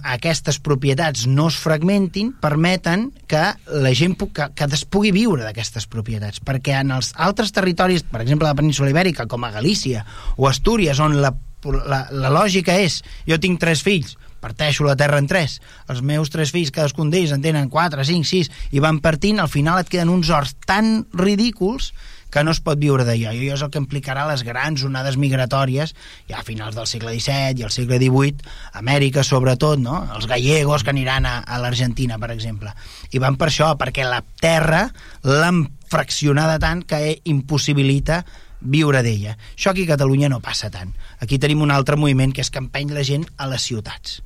[0.03, 5.45] aquestes propietats no es fragmentin permeten que la gent pu que, que es pugui viure
[5.45, 6.41] d'aquestes propietats.
[6.41, 10.07] Perquè en els altres territoris, per exemple la península ibèrica com a Galícia
[10.37, 15.19] o Astúries on la, la, la lògica és jo tinc tres fills parteixo la terra
[15.19, 15.59] en tres,
[15.91, 19.51] els meus tres fills cadascun d'ells en tenen 4, 5, 6 i van partint, al
[19.51, 21.91] final et queden uns horts tan ridículs
[22.31, 23.33] que no es pot viure d'allò.
[23.33, 25.95] I allò és el que implicarà les grans onades migratòries
[26.29, 28.51] ja a finals del segle XVII i el segle XVIII,
[28.81, 30.03] Amèrica sobretot, no?
[30.15, 32.75] els gallegos que aniran a, a l'Argentina, per exemple.
[33.13, 34.87] I van per això, perquè la terra
[35.25, 38.23] l'han fraccionada tant que impossibilita
[38.61, 39.37] viure d'ella.
[39.55, 40.93] Això aquí a Catalunya no passa tant.
[41.23, 44.21] Aquí tenim un altre moviment que és que empeny la gent a les ciutats.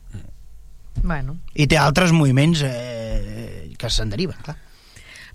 [1.02, 4.56] Bueno, I té altres moviments eh, que se'n deriven, clar.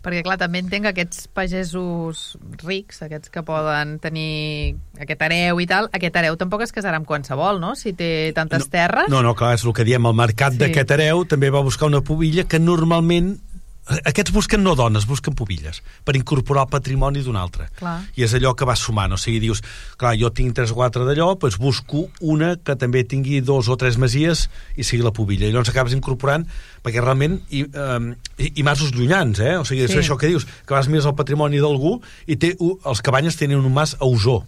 [0.03, 5.67] Perquè clar, també entenc que aquests pagesos rics, aquests que poden tenir aquest hereu i
[5.67, 7.73] tal, aquest hereu tampoc es casarà amb qualsevol, no?
[7.75, 9.09] Si té tantes terres.
[9.09, 10.59] No, no, clar, és el que diem, el mercat Sí.
[10.63, 13.39] d'aquest hereu també va buscar una pubilla que normalment
[14.03, 17.97] aquests busquen no dones, busquen pubilles per incorporar el patrimoni d'un altre Clar.
[18.19, 19.61] i és allò que va sumant, o sigui, dius
[19.97, 23.77] clar, jo tinc 3 o 4 d'allò, doncs busco una que també tingui dos o
[23.79, 26.43] tres masies i sigui la pubilla, i llavors acabes incorporant
[26.83, 29.55] perquè realment i, um, i, i masos llunyans, eh?
[29.57, 29.93] o sigui, Sí.
[29.93, 33.59] és això que dius que vas més al patrimoni d'algú i té, els cabanyes tenen
[33.63, 34.41] un mas a Osó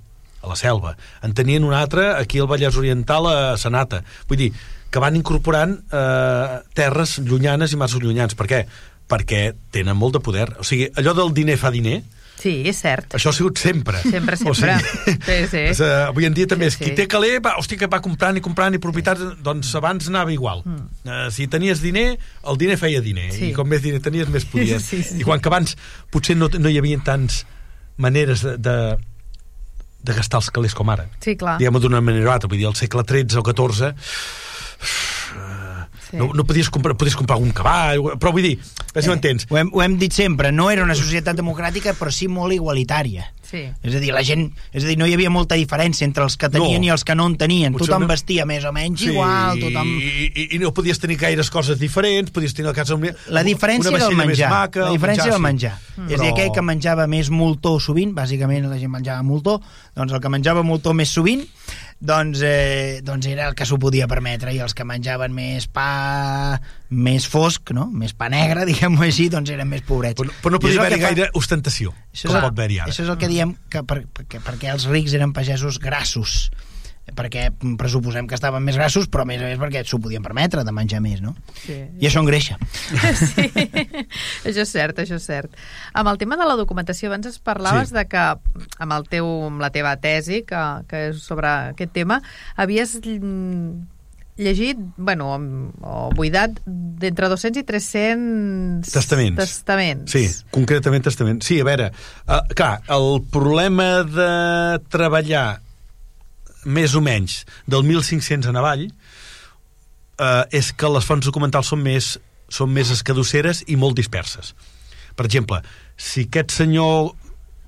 [0.44, 4.54] a la selva, en tenien un altre aquí al Vallès Oriental a Sanata vull dir,
[4.90, 8.62] que van incorporant eh, terres llunyanes i masos llunyans per què?
[9.10, 12.00] Perquè tenen molt de poder o sigui, allò del diner fa diner
[12.40, 13.18] Sí, és cert.
[13.18, 14.00] això ha sigut sempre.
[14.00, 14.78] Sempre, sempre.
[14.80, 15.64] Sí, sí.
[15.74, 16.96] És, uh, avui en dia també Sí, és qui sí.
[16.96, 20.62] té caler, va, hosti, que va comprant i comprant i propietats, doncs abans anava igual.
[20.64, 20.86] Mm.
[21.04, 22.14] Uh, si tenies diner,
[22.48, 23.28] el diner feia diner.
[23.36, 23.50] Sí.
[23.50, 24.86] I com més diner tenies, més podies.
[24.90, 25.20] Sí, sí.
[25.20, 25.76] I quan que abans
[26.14, 27.42] potser no, no hi havia tants
[28.00, 28.78] maneres de, de,
[30.08, 31.10] de gastar els calés com ara.
[31.20, 31.58] Sí, clar.
[31.60, 32.48] Diguem-ho d'una manera o altra.
[32.48, 33.92] Vull dir, al segle XIII o XIV
[36.10, 36.18] Sí.
[36.18, 39.60] no, no podies comprar, podies comprar un cavall, però vull dir, eh, si m'entens, Ho
[39.62, 43.30] hem, ho hem dit sempre, no era una societat democràtica, però sí molt igualitària.
[43.50, 43.64] Sí.
[43.82, 44.44] És a dir, la gent,
[44.78, 46.86] és a dir, no hi havia molta diferència entre els que tenien No.
[46.86, 47.74] i els que no en tenien.
[47.74, 48.10] Potser tothom no.
[48.12, 49.90] vestia més o menys igual, tothom...
[49.98, 52.94] I, i, I no podies tenir gaires coses diferents, podies tenir a casa...
[53.00, 54.52] Una, La diferència una era el menjar.
[54.54, 55.48] Maca, la diferència era el sí.
[55.48, 55.74] menjar.
[55.96, 56.12] Mm.
[56.12, 59.58] És a dir, aquell que menjava més moltó sovint, bàsicament la gent menjava moltó,
[59.98, 61.42] doncs el que menjava moltó més sovint,
[62.00, 66.60] doncs, eh, doncs era el que s'ho podia permetre, i els que menjaven més pa
[66.90, 67.86] més fosc, no?
[67.92, 70.18] més pa negre, diguem-ho així, doncs eren més pobrets.
[70.22, 72.80] Però, però no podia el haver que fa- gaire ostentació, Això com és, pot haver-hi
[72.80, 72.94] ara.
[72.94, 76.50] Això és el que diem que per, perquè, perquè els rics eren pagesos grassos
[77.16, 77.50] perquè
[77.80, 80.72] pressuposem que estaven més grassos però a més a més perquè s'ho podien permetre de
[80.76, 81.36] menjar més, no?
[81.66, 81.78] Sí.
[82.00, 82.58] I això engreixa.
[83.24, 83.50] sí,
[84.46, 85.54] això és cert, això és cert.
[85.94, 87.96] Amb el tema de la documentació, abans es parlaves Sí.
[87.96, 92.22] de que amb, el teu, amb la teva tesi, que, que és sobre aquest tema,
[92.60, 93.72] havies mm,
[94.40, 95.34] llegit, bueno,
[95.84, 99.36] o buidat d'entre 200 i 300 Testaments.
[99.42, 100.12] testaments.
[100.12, 101.42] Sí, concretament testament.
[101.44, 101.90] Sí, a veure,
[102.28, 105.60] uh, clar, el problema de treballar
[106.66, 108.88] més o menys del 1500 en avall
[110.20, 112.18] uh, és que les fonts documentals són més,
[112.50, 114.54] són més escadusseres i molt disperses.
[115.16, 115.62] Per exemple,
[116.00, 117.14] si aquest senyor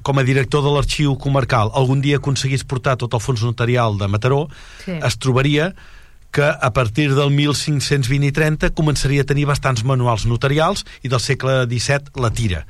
[0.02, 4.08] com a director de l'arxiu comarcal algun dia aconseguís portar tot el fons notarial de
[4.08, 4.48] Mataró,
[4.86, 4.92] Sí.
[4.98, 5.76] es trobaria
[6.32, 11.20] que a partir del 1520 i 30 començaria a tenir bastants manuals notarials i del
[11.20, 12.66] segle XVII la tira.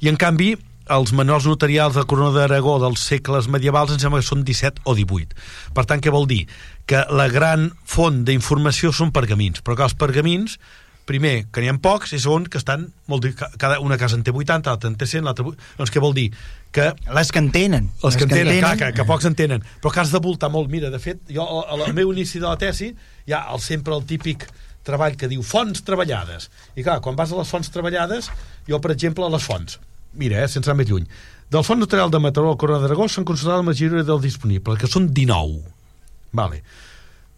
[0.00, 0.56] I en canvi,
[0.92, 4.94] els manuals notarials de Corona d'Aragó dels segles medievals em sembla que són 17 o
[4.94, 5.36] 18.
[5.74, 6.44] Per tant, què vol dir?
[6.86, 10.58] Que la gran font d'informació són pergamins, però que els pergamins
[11.06, 13.28] primer, que n'hi ha pocs, i segon, que estan molt...
[13.56, 15.46] Cada, una casa en té 80, l'altra en té 100, l'altra...
[15.78, 16.26] Doncs què vol dir?
[16.74, 17.88] Que Les que entenen.
[18.04, 20.68] els que entenen, clar, que, que pocs entenen, però que has de voltar molt.
[20.72, 24.04] Mira, de fet, jo al meu inici de la tesi hi ha el, sempre el
[24.04, 24.48] típic
[24.86, 26.50] treball que diu fonts treballades.
[26.74, 28.30] I clar, quan vas a les fonts treballades,
[28.68, 29.78] jo, per exemple, a les fonts,
[30.18, 31.06] mira, eh, sense anar més lluny,
[31.50, 34.90] del Fons Notarial de Mataró al Corona d'Aragó s'han consultat la majoria del disponible, que
[34.90, 35.60] són 19.
[36.34, 36.62] Vale.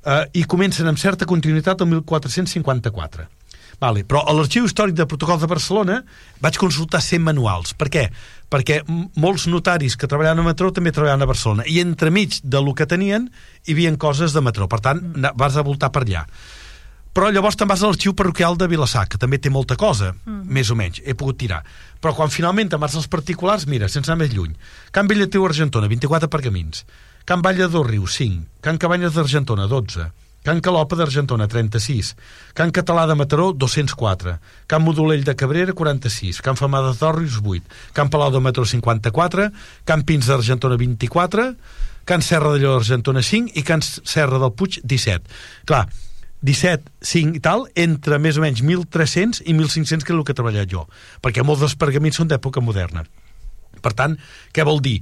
[0.09, 3.27] Uh, I comencen amb certa continuïtat el 1454.
[3.79, 6.01] Vale, però a l'Arxiu Històric de Protocols de Barcelona
[6.43, 7.77] vaig consultar 100 manuals.
[7.79, 8.09] Per què?
[8.51, 11.67] Perquè molts notaris que treballaven a Mataró també treballaven a Barcelona.
[11.69, 13.29] I entremig de lo que tenien
[13.67, 14.67] hi havia coses de Mataró.
[14.73, 15.05] Per tant,
[15.37, 16.25] vas a voltar per allà.
[17.19, 20.13] Però llavors te'n vas a l'arxiu parroquial de Vilassar, que també té molta cosa,
[20.47, 21.65] més o menys, he pogut tirar.
[21.99, 24.53] Però quan finalment te'n vas als particulars, mira, sense anar més lluny.
[24.95, 26.85] Can Bellatriu Argentona, 24 pergamins.
[27.27, 28.63] Can Valla del Riu, 5.
[28.63, 30.07] Can Cabanyes d'Argentona, 12.
[30.47, 32.15] Can Calopa d'Argentona, 36.
[32.55, 34.39] Can Català de Mataró, 204.
[34.71, 36.39] Can Modolell de Cabrera, 46.
[36.39, 37.79] Can Famades d'Òrrius, 8.
[37.99, 39.51] Can Palau de Mataró, 54.
[39.91, 41.51] Can Pins d'Argentona, 24.
[42.07, 43.59] Can Serra de Lleó d'Argentona, 5.
[43.59, 45.27] I Can Serra del Puig, 17.
[45.67, 45.89] Clar,
[46.45, 50.35] 17, 5 i tal, entre més o menys 1.300 i 1.500, que és el que
[50.35, 50.85] he treballat jo.
[51.25, 53.05] Perquè molts dels pergamins són d'època moderna.
[53.83, 54.15] Per tant,
[54.55, 55.01] què vol dir?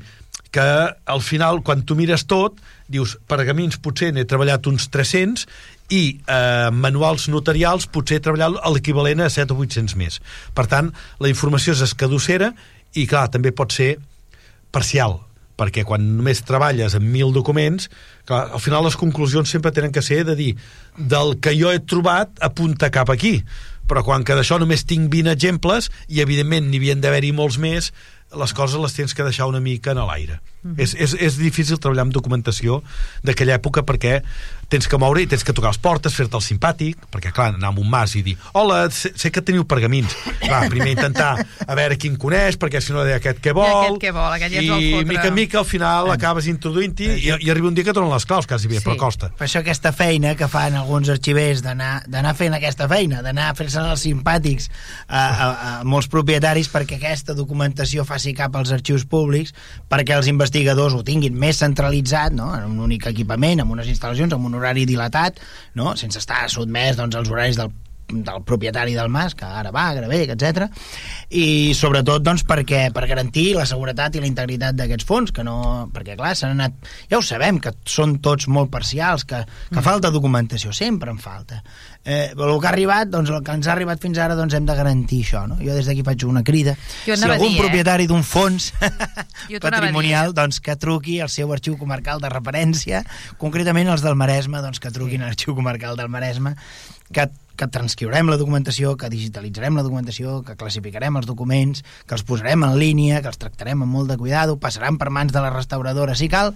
[0.52, 0.64] Que
[1.12, 2.56] al final, quan tu mires tot,
[2.88, 5.44] dius, pergamins potser n'he treballat uns 300
[5.92, 10.20] i eh, manuals notarials potser he treballat l'equivalent a 7 o 800 més.
[10.56, 12.54] Per tant, la informació és escaducera
[12.94, 13.96] i, clar, també pot ser
[14.72, 15.20] parcial,
[15.56, 17.88] perquè quan només treballes amb mil documents,
[18.28, 20.50] clar, al final les conclusions sempre tenen que ser de dir
[20.96, 23.40] del que jo he trobat apunta cap aquí
[23.86, 27.92] però quan que d'això només tinc 20 exemples i evidentment n'hi havien d'haver-hi molts més
[28.34, 30.40] les coses les tens que deixar una mica en l'aire.
[30.62, 30.74] Mhm.
[30.82, 32.82] és, és, és difícil treballar amb documentació
[33.22, 34.22] d'aquella època perquè
[34.68, 37.68] tens que moure i tens que tocar les portes, fer-te el simpàtic, perquè, clar, anar
[37.70, 40.14] a un mas i dir hola, sé, sé que teniu pergamins.
[40.50, 41.36] Va, primer intentar
[41.66, 43.66] a veure quin coneix, perquè si no deia aquest què vol...
[43.66, 45.04] aquest què vol, aquest ja I fotre.
[45.12, 48.10] mica en mica, al final, acabes introduint-hi i, i arriba un dia que et donen
[48.14, 48.84] les claus, quasi bé, Sí.
[48.88, 49.30] però costa.
[49.38, 53.54] Per això aquesta feina que fan alguns arxivers d'anar d'anar fent aquesta feina, d'anar a
[53.58, 54.68] fer-se els simpàtics
[55.06, 55.46] a, a,
[55.80, 59.54] a molts propietaris perquè aquesta documentació faci cap als arxius públics,
[59.90, 62.50] perquè els investigadors ho tinguin més centralitzat, no?
[62.56, 65.42] en un únic equipament, amb unes instal·lacions, amb un horari dilatat,
[65.78, 65.94] no?
[65.96, 67.74] sense estar sotmès doncs, als horaris del
[68.08, 70.68] del propietari del mas, que ara va, ara ve, etc.
[71.34, 75.88] I sobretot doncs, perquè, per garantir la seguretat i la integritat d'aquests fons, que no,
[75.94, 76.76] perquè clar, s'han anat...
[77.10, 79.42] Ja ho sabem, que són tots molt parcials, que,
[79.72, 81.62] que falta documentació, sempre en falta.
[82.06, 84.66] Eh, el que ha arribat, doncs el que ens ha arribat fins ara, doncs hem
[84.68, 85.56] de garantir això, no?
[85.58, 86.76] Jo des d'aquí faig una crida.
[87.02, 87.64] Jo si algun dir, eh?
[87.64, 88.70] propietari d'un fons
[89.64, 93.02] patrimonial, doncs que truqui al seu arxiu comarcal de referència,
[93.42, 96.54] concretament els del Maresme, doncs que truquin a l'arxiu comarcal del Maresme,
[97.10, 97.26] que
[97.56, 102.64] que transcriurem la documentació, que digitalitzarem la documentació, que classificarem els documents, que els posarem
[102.66, 106.14] en línia, que els tractarem amb molt de cuidado, passaran per mans de la restauradora
[106.14, 106.52] si cal,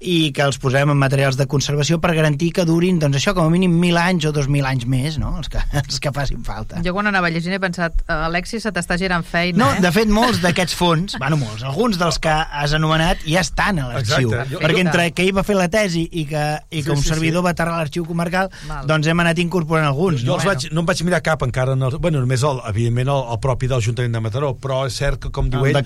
[0.00, 3.46] i que els posarem en materials de conservació per garantir que durin, doncs això, com
[3.48, 6.44] a mínim mil anys o dos mil anys més, no?, els que, els que facin
[6.44, 6.82] falta.
[6.84, 9.80] Jo quan anava llegint he pensat, Alexis, se t'està girant feina, No, eh?
[9.80, 13.88] de fet, molts d'aquests fons, bueno, molts, alguns dels que has anomenat ja estan a
[13.94, 14.34] l'arxiu.
[14.60, 17.08] Perquè entre que ell va fer la tesi i que, i que Sí, un sí,
[17.08, 17.46] servidor sí.
[17.48, 18.86] va aterrar a l'arxiu comarcal, Val.
[18.88, 20.25] doncs hem anat incorporant alguns.
[20.26, 23.08] Jo els vaig, no em vaig mirar cap encara, en el, bueno, només el, evidentment
[23.14, 25.78] el, el propi de l'Ajuntament de Mataró, però és cert que, com diu El ell...
[25.78, 25.84] de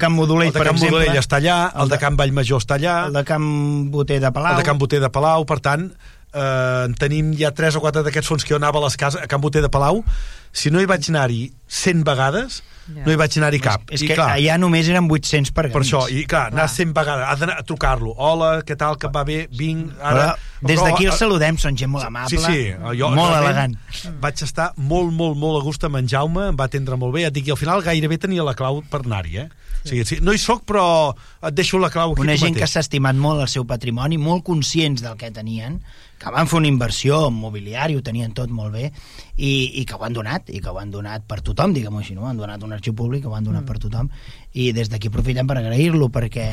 [0.48, 1.20] el de per Can exemple.
[1.20, 3.50] Està allà, el, El de de- Can Vallmajor està allà, El de Camp
[3.92, 4.52] Boter de Palau.
[4.56, 5.90] el de Can Boter de Palau, per tant,
[6.34, 9.20] eh, en tenim ja tres o quatre d'aquests fons que jo anava a les cases,
[9.22, 10.04] a Can Boter de Palau,
[10.52, 13.04] si no hi vaig anar-hi 100 vegades, Ja.
[13.06, 13.82] no hi vaig anar-hi cap.
[13.94, 15.74] És I que clar, allà només eren 800 pergamins.
[15.76, 16.74] per això, i clar, anar Clar.
[16.74, 18.14] 100 vegades, ha d'anar a trucar-lo.
[18.18, 19.46] Hola, què tal, que va bé?
[19.52, 20.32] Vinc, ara...
[20.60, 23.76] Però des d'aquí els saludem, són gent molt amable, Sí, sí, jo molt elegant.
[24.20, 27.26] Vaig estar molt, molt, molt a gust amb en Jaume, em va atendre molt bé,
[27.28, 29.48] et dic, i al final gairebé tenia la clau per anar-hi, eh?
[29.84, 31.14] O sigui, sí, no hi soc, però
[31.46, 32.74] et deixo la clau aquí Una gent que mateix.
[32.74, 35.78] s'ha estimat molt el seu patrimoni, molt conscients del que tenien,
[36.20, 38.90] que van fer una inversió en mobiliari, ho tenien tot molt bé,
[39.36, 42.14] i, i que ho han donat, i que ho han donat per tothom, diguem-ho així,
[42.18, 42.28] no?
[42.28, 43.70] Han donat un arxiu públic, ho han donat mm.
[43.70, 44.10] per tothom,
[44.52, 46.50] i des d'aquí aprofitem per agrair-lo, perquè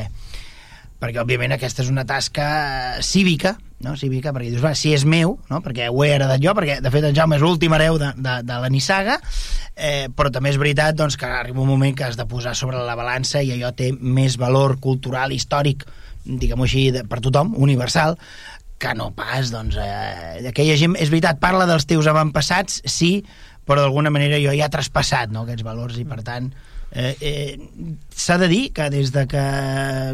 [0.98, 2.46] perquè òbviament aquesta és una tasca
[2.98, 3.54] eh, cívica,
[3.84, 3.94] no?
[3.96, 5.60] cívica, perquè dius, va, si és meu, no?
[5.62, 8.34] perquè ho he heredat jo, perquè de fet en Jaume és l'últim hereu de, de,
[8.48, 9.20] de la Nissaga,
[9.76, 12.82] eh, però també és veritat doncs, que arriba un moment que has de posar sobre
[12.82, 15.86] la balança i allò té més valor cultural, històric,
[16.26, 18.18] diguem-ho així, de, per tothom, universal,
[18.78, 23.24] que no pas, doncs, eh, aquella gent, és veritat, parla dels teus avantpassats, sí,
[23.68, 26.48] però d'alguna manera jo ja he traspassat no, aquests valors i per tant
[26.92, 27.58] eh, eh,
[28.14, 29.44] s'ha de dir que des de que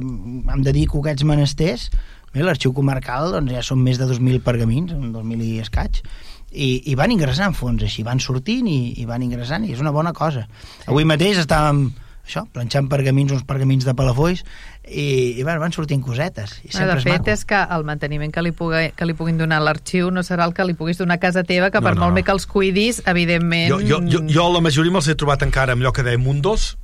[0.00, 1.88] em dedico a aquests menesters
[2.34, 6.02] bé, l'arxiu comarcal doncs, ja són més de 2.000 pergamins, 2.000 i escaig
[6.50, 9.94] i, i van ingressant fons així, van sortint i, i van ingressant i és una
[9.94, 10.46] bona cosa.
[10.86, 11.88] Avui mateix estàvem
[12.26, 14.40] això, planxant pergamins, uns pergamins de Palafolls
[14.88, 17.30] i, i bueno, van sortint cosetes i Bueno, sempre de és fet, maco.
[17.30, 20.44] és que el manteniment que li, pugui, que li puguin donar a l'arxiu no serà
[20.48, 22.04] el que li puguis donar a casa teva, que No, per no.
[22.06, 23.68] molt bé que els cuidis, evidentment...
[23.70, 26.76] Jo, jo, jo, jo la majoria me'ls he trobat encara amb allò que deia Mundos,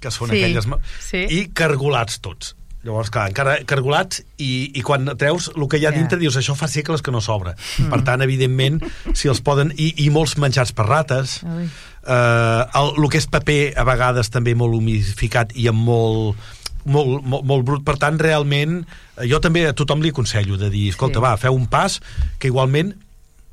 [0.00, 0.66] que són Sí, aquelles...
[1.00, 1.26] sí.
[1.30, 2.56] I cargolats tots.
[2.82, 5.98] Llavors, clar, encara cargolats i, i quan treus el que hi ha Ja.
[5.98, 7.52] dintre dius això fa segles que no s'obre.
[7.78, 7.90] Mm.
[7.92, 8.78] Per tant, evidentment,
[9.12, 9.74] si els poden...
[9.76, 11.68] I, i molts menjats per rates, Ui.
[12.06, 16.36] Eh, el, el que és paper a vegades també molt humidificat i amb molt
[16.86, 18.78] molt, molt, molt brut, per tant realment
[19.18, 21.24] eh, jo també a tothom li aconsello de dir, escolta, Sí.
[21.26, 22.00] va, feu un pas
[22.38, 22.94] que igualment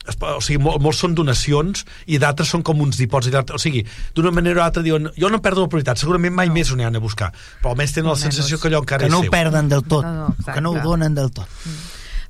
[0.08, 3.82] o sigui, mol, molts són donacions i d'altres són com uns dipòsits d'altres- o sigui,
[4.16, 6.54] d'una manera o altra diuen jo no perdo la prioritat, segurament mai no.
[6.56, 8.36] més ho n'hi han a buscar però almenys tenen la Almenys.
[8.36, 10.54] sensació que allò encara que no és ho seu perden del tot, No, no, exacte.
[10.54, 11.48] que no ho donen del tot.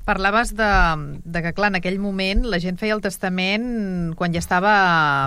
[0.08, 0.72] Parlaves de,
[1.28, 4.72] de que, clar, en aquell moment la gent feia el testament quan ja estava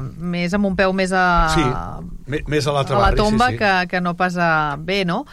[0.02, 1.66] més amb un peu més a, sí,
[2.50, 3.62] més a l'altre a la barri, tomba sí, sí.
[3.62, 4.52] Que, que no pas a
[4.82, 5.24] bé, no?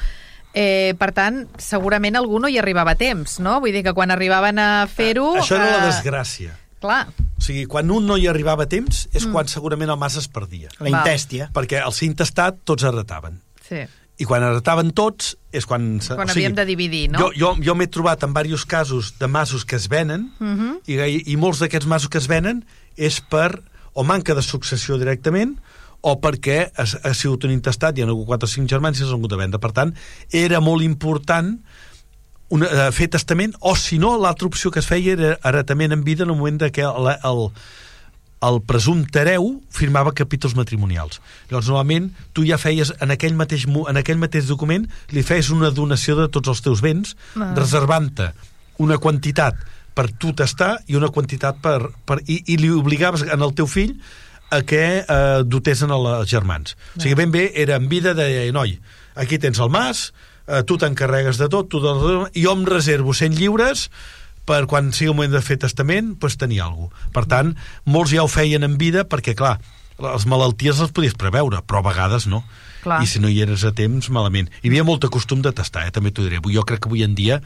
[0.52, 3.58] Eh, per tant, segurament algú no hi arribava a temps, no?
[3.64, 5.30] Vull dir que quan arribaven a fer-ho...
[5.40, 9.06] això era la eh, desgràcia Clar, o sigui, quan un no hi arribava a temps
[9.10, 9.32] és mm.
[9.34, 11.48] quan segurament el mas es perdia La intèstia.
[11.54, 13.82] perquè al ser intestat tots heretaven sí.
[14.18, 15.86] I quan heretaven tots és quan...
[16.02, 17.20] Quan havíem de dividir, no?
[17.22, 20.74] Jo, jo, jo m'he trobat en diversos casos de masos que es venen Uh -huh.
[20.86, 22.64] i, i molts d'aquests masos que es venen
[22.96, 23.62] és per
[23.92, 25.58] o manca de successió directament
[26.00, 29.02] o perquè ha, ha sigut un intestat, hi ha hagut 4 o 5 germans i
[29.02, 29.58] s'han hagut de vendre.
[29.58, 29.94] Per tant,
[30.30, 31.58] era molt important
[32.48, 36.04] una, eh, fer testament, o si no, l'altra opció que es feia era heretament en
[36.04, 37.50] vida en el moment que el, el,
[38.44, 41.18] el presumpte hereu firmava capítols matrimonials.
[41.50, 45.72] Llavors, normalment, tu ja feies, en aquell mateix, en aquell mateix document, li feies una
[45.74, 47.52] donació de tots els teus béns, Ah.
[47.56, 48.30] reservant-te
[48.78, 49.56] una quantitat
[49.94, 51.90] per tu tastar i una quantitat per...
[52.06, 53.96] per i, I li obligaves en el teu fill
[54.54, 56.76] a que eh, dotessin els germans.
[56.96, 58.78] O sigui, ben bé, era en vida de noi,
[59.18, 60.12] aquí tens el mas,
[60.46, 61.90] eh, tu t'encarregues de tot, tu de,
[62.38, 63.90] jo em reservo 100 lliures
[64.48, 67.12] per quan sigui el moment de fer testament, pues, tenir alguna cosa.
[67.14, 67.52] Per tant,
[67.84, 69.58] molts ja ho feien en vida perquè, clar,
[69.98, 72.44] les malalties les podies preveure, però a vegades no.
[72.82, 73.02] Clar.
[73.02, 74.48] I si no hi eres a temps, malament.
[74.62, 75.94] Hi havia molt costum de tastar, eh?
[75.94, 76.40] també t'ho diré.
[76.54, 77.42] Jo crec que avui en dia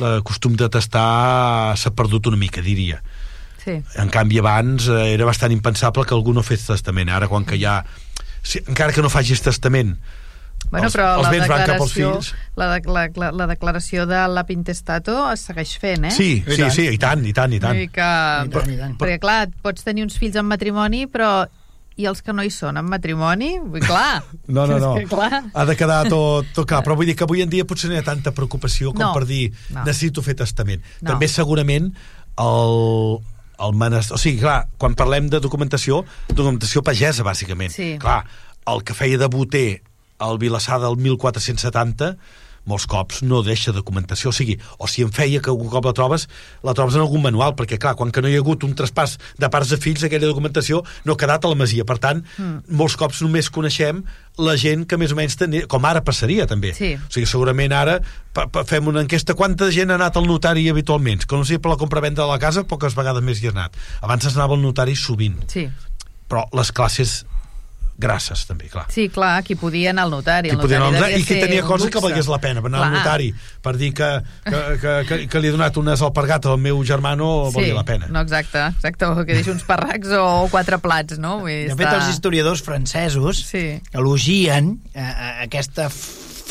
[0.00, 3.02] el costum de tastar s'ha perdut una mica, diria.
[3.62, 3.76] Sí.
[4.00, 7.12] En canvi, abans eh, era bastant impensable que algú no fes testament.
[7.12, 7.82] Ara, quan que ja...
[8.42, 9.96] Si, encara que no facis testament,
[10.72, 12.32] Bueno, Els- però els la declaració, fills.
[12.56, 16.10] la, de, la, la, la declaració de la Pintestato es segueix fent, eh?
[16.16, 16.72] Sí, I sí, tant.
[16.72, 17.76] sí, i tant, i tant, i tant.
[17.76, 18.06] Dir que...
[18.48, 18.94] I tant, i tant.
[19.02, 21.44] Perquè, clar, pots tenir uns fills en matrimoni, però
[22.00, 23.50] i els que no hi són en matrimoni?
[23.60, 24.22] Vull, clar.
[24.48, 24.94] No, no, no.
[24.98, 25.42] És que, clar.
[25.52, 26.80] Ha de quedar tot, tot clar.
[26.86, 29.12] Però vull dir que avui en dia potser no hi ha tanta preocupació com No.
[29.12, 29.84] per dir No.
[29.84, 30.80] necessito fer testament.
[31.02, 31.12] No.
[31.12, 31.92] També segurament
[32.40, 33.20] el,
[33.60, 34.16] el menester...
[34.16, 36.00] O sigui, clar, quan parlem de documentació,
[36.32, 37.70] documentació pagesa, bàsicament.
[37.76, 37.92] Sí.
[38.00, 38.22] Clar,
[38.72, 39.82] el que feia de boter
[40.22, 42.14] al Vilassar del 1470
[42.68, 45.94] molts cops no deixa documentació, o sigui, o si en feia que algun cop la
[45.96, 46.28] trobes,
[46.62, 49.16] la trobes en algun manual, perquè clar, quan que no hi ha hagut un traspàs
[49.40, 52.70] de pares a fills, aquella documentació no ha quedat a la masia, per tant, mm.
[52.78, 54.04] molts cops només coneixem
[54.38, 56.72] la gent que més o menys tenia, com ara passaria també.
[56.78, 56.94] Sí.
[56.94, 57.98] O sigui, segurament ara
[58.32, 61.26] pa, pa, fem una enquesta, quanta gent ha anat al notari habitualment?
[61.26, 63.76] Que no sigui per la compra-venda de la casa, poques vegades més hi ha anat.
[64.06, 65.66] Abans es anava al notari sovint, Sí.
[66.30, 67.24] però les classes
[67.98, 68.86] grasses també, clar.
[68.90, 70.48] sí, clar, qui podia anar al notari.
[70.48, 72.80] I, El podia notari anar, devia i qui tenia cosa que valgués la pena, anar
[72.82, 72.98] al Clar.
[72.98, 73.28] notari
[73.62, 74.08] per dir que,
[74.44, 77.84] que, que, que, que li he donat unes alpargates al meu germà no valia la
[77.84, 78.08] pena.
[78.10, 81.38] No, exacte, exacte, o que deixi uns parracs o quatre plats, no?
[81.44, 83.80] Vull dir, De fet, els historiadors francesos Sí.
[83.92, 85.06] elogien eh,
[85.44, 85.88] aquesta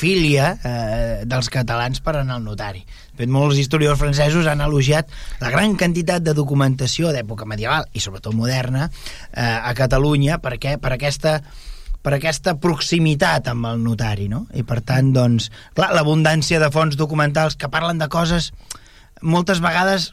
[0.01, 2.81] filia eh, dels catalans per anar al notari.
[3.11, 5.11] De fet, molts historiadors francesos han elogiat
[5.43, 10.95] la gran quantitat de documentació d'època medieval i sobretot moderna eh, a Catalunya perquè per
[10.97, 11.37] aquesta
[12.01, 14.47] per aquesta proximitat amb el notari, no?
[14.57, 18.47] I per tant, doncs, clar, l'abundància de fonts documentals que parlen de coses
[19.21, 20.07] moltes vegades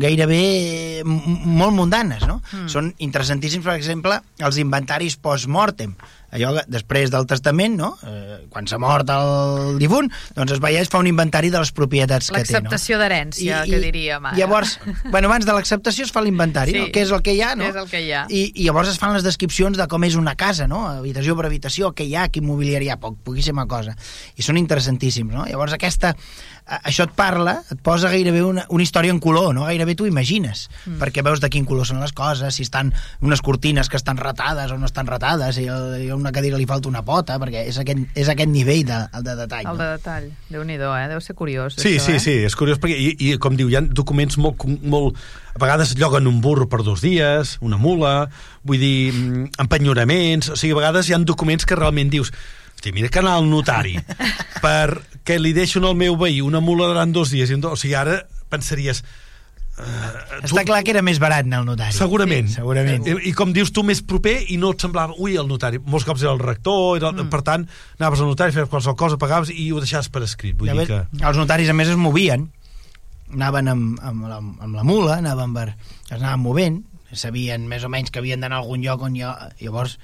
[0.00, 1.18] gairebé m-
[1.58, 2.38] molt mundanes, no?
[2.52, 2.68] Mm.
[2.70, 5.96] Són interessantíssims, per exemple, els inventaris post-mortem.
[6.34, 7.92] Allò que després del testament, no?
[8.02, 11.70] Eh, quan s'ha mort el difunt, doncs es veia, es fa un inventari de les
[11.72, 12.58] propietats que té, no?
[12.58, 14.36] L'acceptació d'herència, que diríem ara.
[14.36, 14.78] Llavors,
[15.10, 16.78] bueno, abans de l'acceptació es fa l'inventari, Sí.
[16.82, 16.86] no?
[16.92, 17.64] Què és el que hi ha, no?
[17.64, 18.24] Què és el que hi ha.
[18.28, 20.82] I, I llavors es fan les descripcions de com és una casa, no?
[20.90, 23.94] Habitació per habitació, què hi ha, quin mobiliari hi ha, poc, poquíssima cosa.
[24.36, 25.46] I són interessantíssims, no?
[25.46, 26.14] Llavors aquesta,
[26.66, 29.66] això et parla, et posa gairebé una, una història en color, no?
[29.68, 30.96] Gairebé tu imagines, mm.
[30.98, 32.90] perquè veus de quin color són les coses, si estan
[33.22, 35.70] unes cortines que estan ratades o no estan ratades, si i
[36.10, 39.26] a una cadira li falta una pota, perquè és aquest, és aquest nivell de, el
[39.26, 39.64] de detall.
[39.64, 39.78] El no?
[39.78, 40.28] de detall.
[40.50, 41.06] Déu-n'hi-do, eh?
[41.14, 42.22] Deu ser curiós, Sí, això, sí, eh?
[42.26, 45.18] sí, és curiós perquè, i, i com diu, hi ha documents molt, molt...
[45.56, 48.26] A vegades lloguen un burro per dos dies, una mula,
[48.66, 50.50] vull dir, mm, empenyoraments...
[50.52, 52.34] O sigui, a vegades hi ha documents que realment dius
[52.76, 53.96] Hosti, mira que anar al notari
[54.64, 57.50] perquè li deixo al meu veí una mula durant dos dies.
[57.50, 58.20] i O sigui, ara
[58.52, 59.02] pensaries...
[59.76, 61.92] Uh, Està clar que era més barat anar al notari.
[61.92, 62.46] Segurament.
[62.48, 63.02] Sí, segurament.
[63.04, 65.80] I, I com dius tu, més proper i no et semblava, ui, el notari.
[65.84, 67.28] Molts cops era el rector, era, mm.
[67.32, 67.66] per tant,
[67.98, 70.56] anaves al notari, feies qualsevol cosa, pagaves i ho deixaves per escrit.
[70.56, 71.02] Vull De dir que...
[71.20, 72.48] Els notaris, a més, es movien.
[73.34, 75.68] Anaven amb, amb, la, amb la mula, anaven per,
[76.06, 76.80] es anaven movent,
[77.12, 79.34] sabien més o menys que havien d'anar a algun lloc on ha...
[79.60, 79.98] Llavors,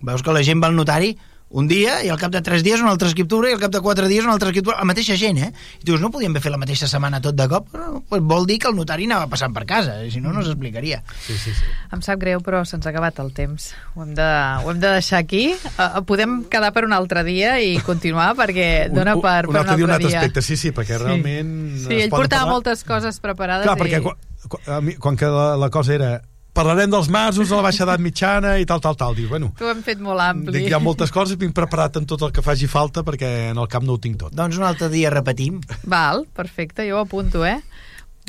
[0.00, 1.16] veus que la gent va al notari
[1.50, 3.80] un dia i al cap de tres dies una altra escriptura i al cap de
[3.80, 5.52] quatre dies una altra escriptura, la mateixa gent, eh?
[5.80, 7.70] I dius, no podíem haver fet la mateixa setmana tot de cop?
[7.72, 10.10] No, pues vol dir que el notari anava passant per casa, eh?
[10.12, 11.00] si no, no s'explicaria.
[11.24, 11.64] Sí, sí, sí.
[11.96, 13.70] Em sap greu, però se'ns ha acabat el temps.
[13.96, 15.54] Ho hem de, ho hem de deixar aquí.
[15.78, 19.62] Uh, podem quedar per un altre dia i continuar, perquè dona Un- per, un, per
[19.64, 19.84] un altre altre dia.
[19.88, 20.18] Un altre dia.
[20.20, 21.54] aspecte, sí, sí, perquè realment...
[21.88, 24.04] Sí, ell portava parlar- moltes coses preparades Clar, perquè i...
[24.04, 24.20] quan,
[24.52, 26.18] quan, mi, quan que la, la cosa era
[26.58, 29.14] parlarem dels masos, de la baixa edat mitjana i tal, tal, tal.
[29.14, 30.56] Dius, bueno, T'ho hem fet molt ampli.
[30.58, 33.58] dic, hi ha moltes coses, vinc preparat amb tot el que faci falta perquè en
[33.62, 34.34] el camp no ho tinc tot.
[34.34, 35.60] Doncs un altre dia repetim.
[35.86, 37.60] Val, perfecte, jo ho apunto, eh?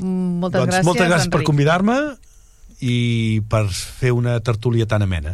[0.02, 1.50] Mm, Moltes doncs gràcies, moltes gràcies per Enric.
[1.50, 1.98] convidar-me
[2.80, 5.34] i per fer una tertúlia tan amena.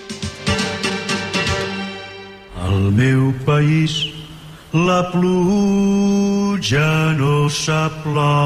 [2.71, 3.93] Al meu país
[4.71, 8.41] la pluja no s'aplou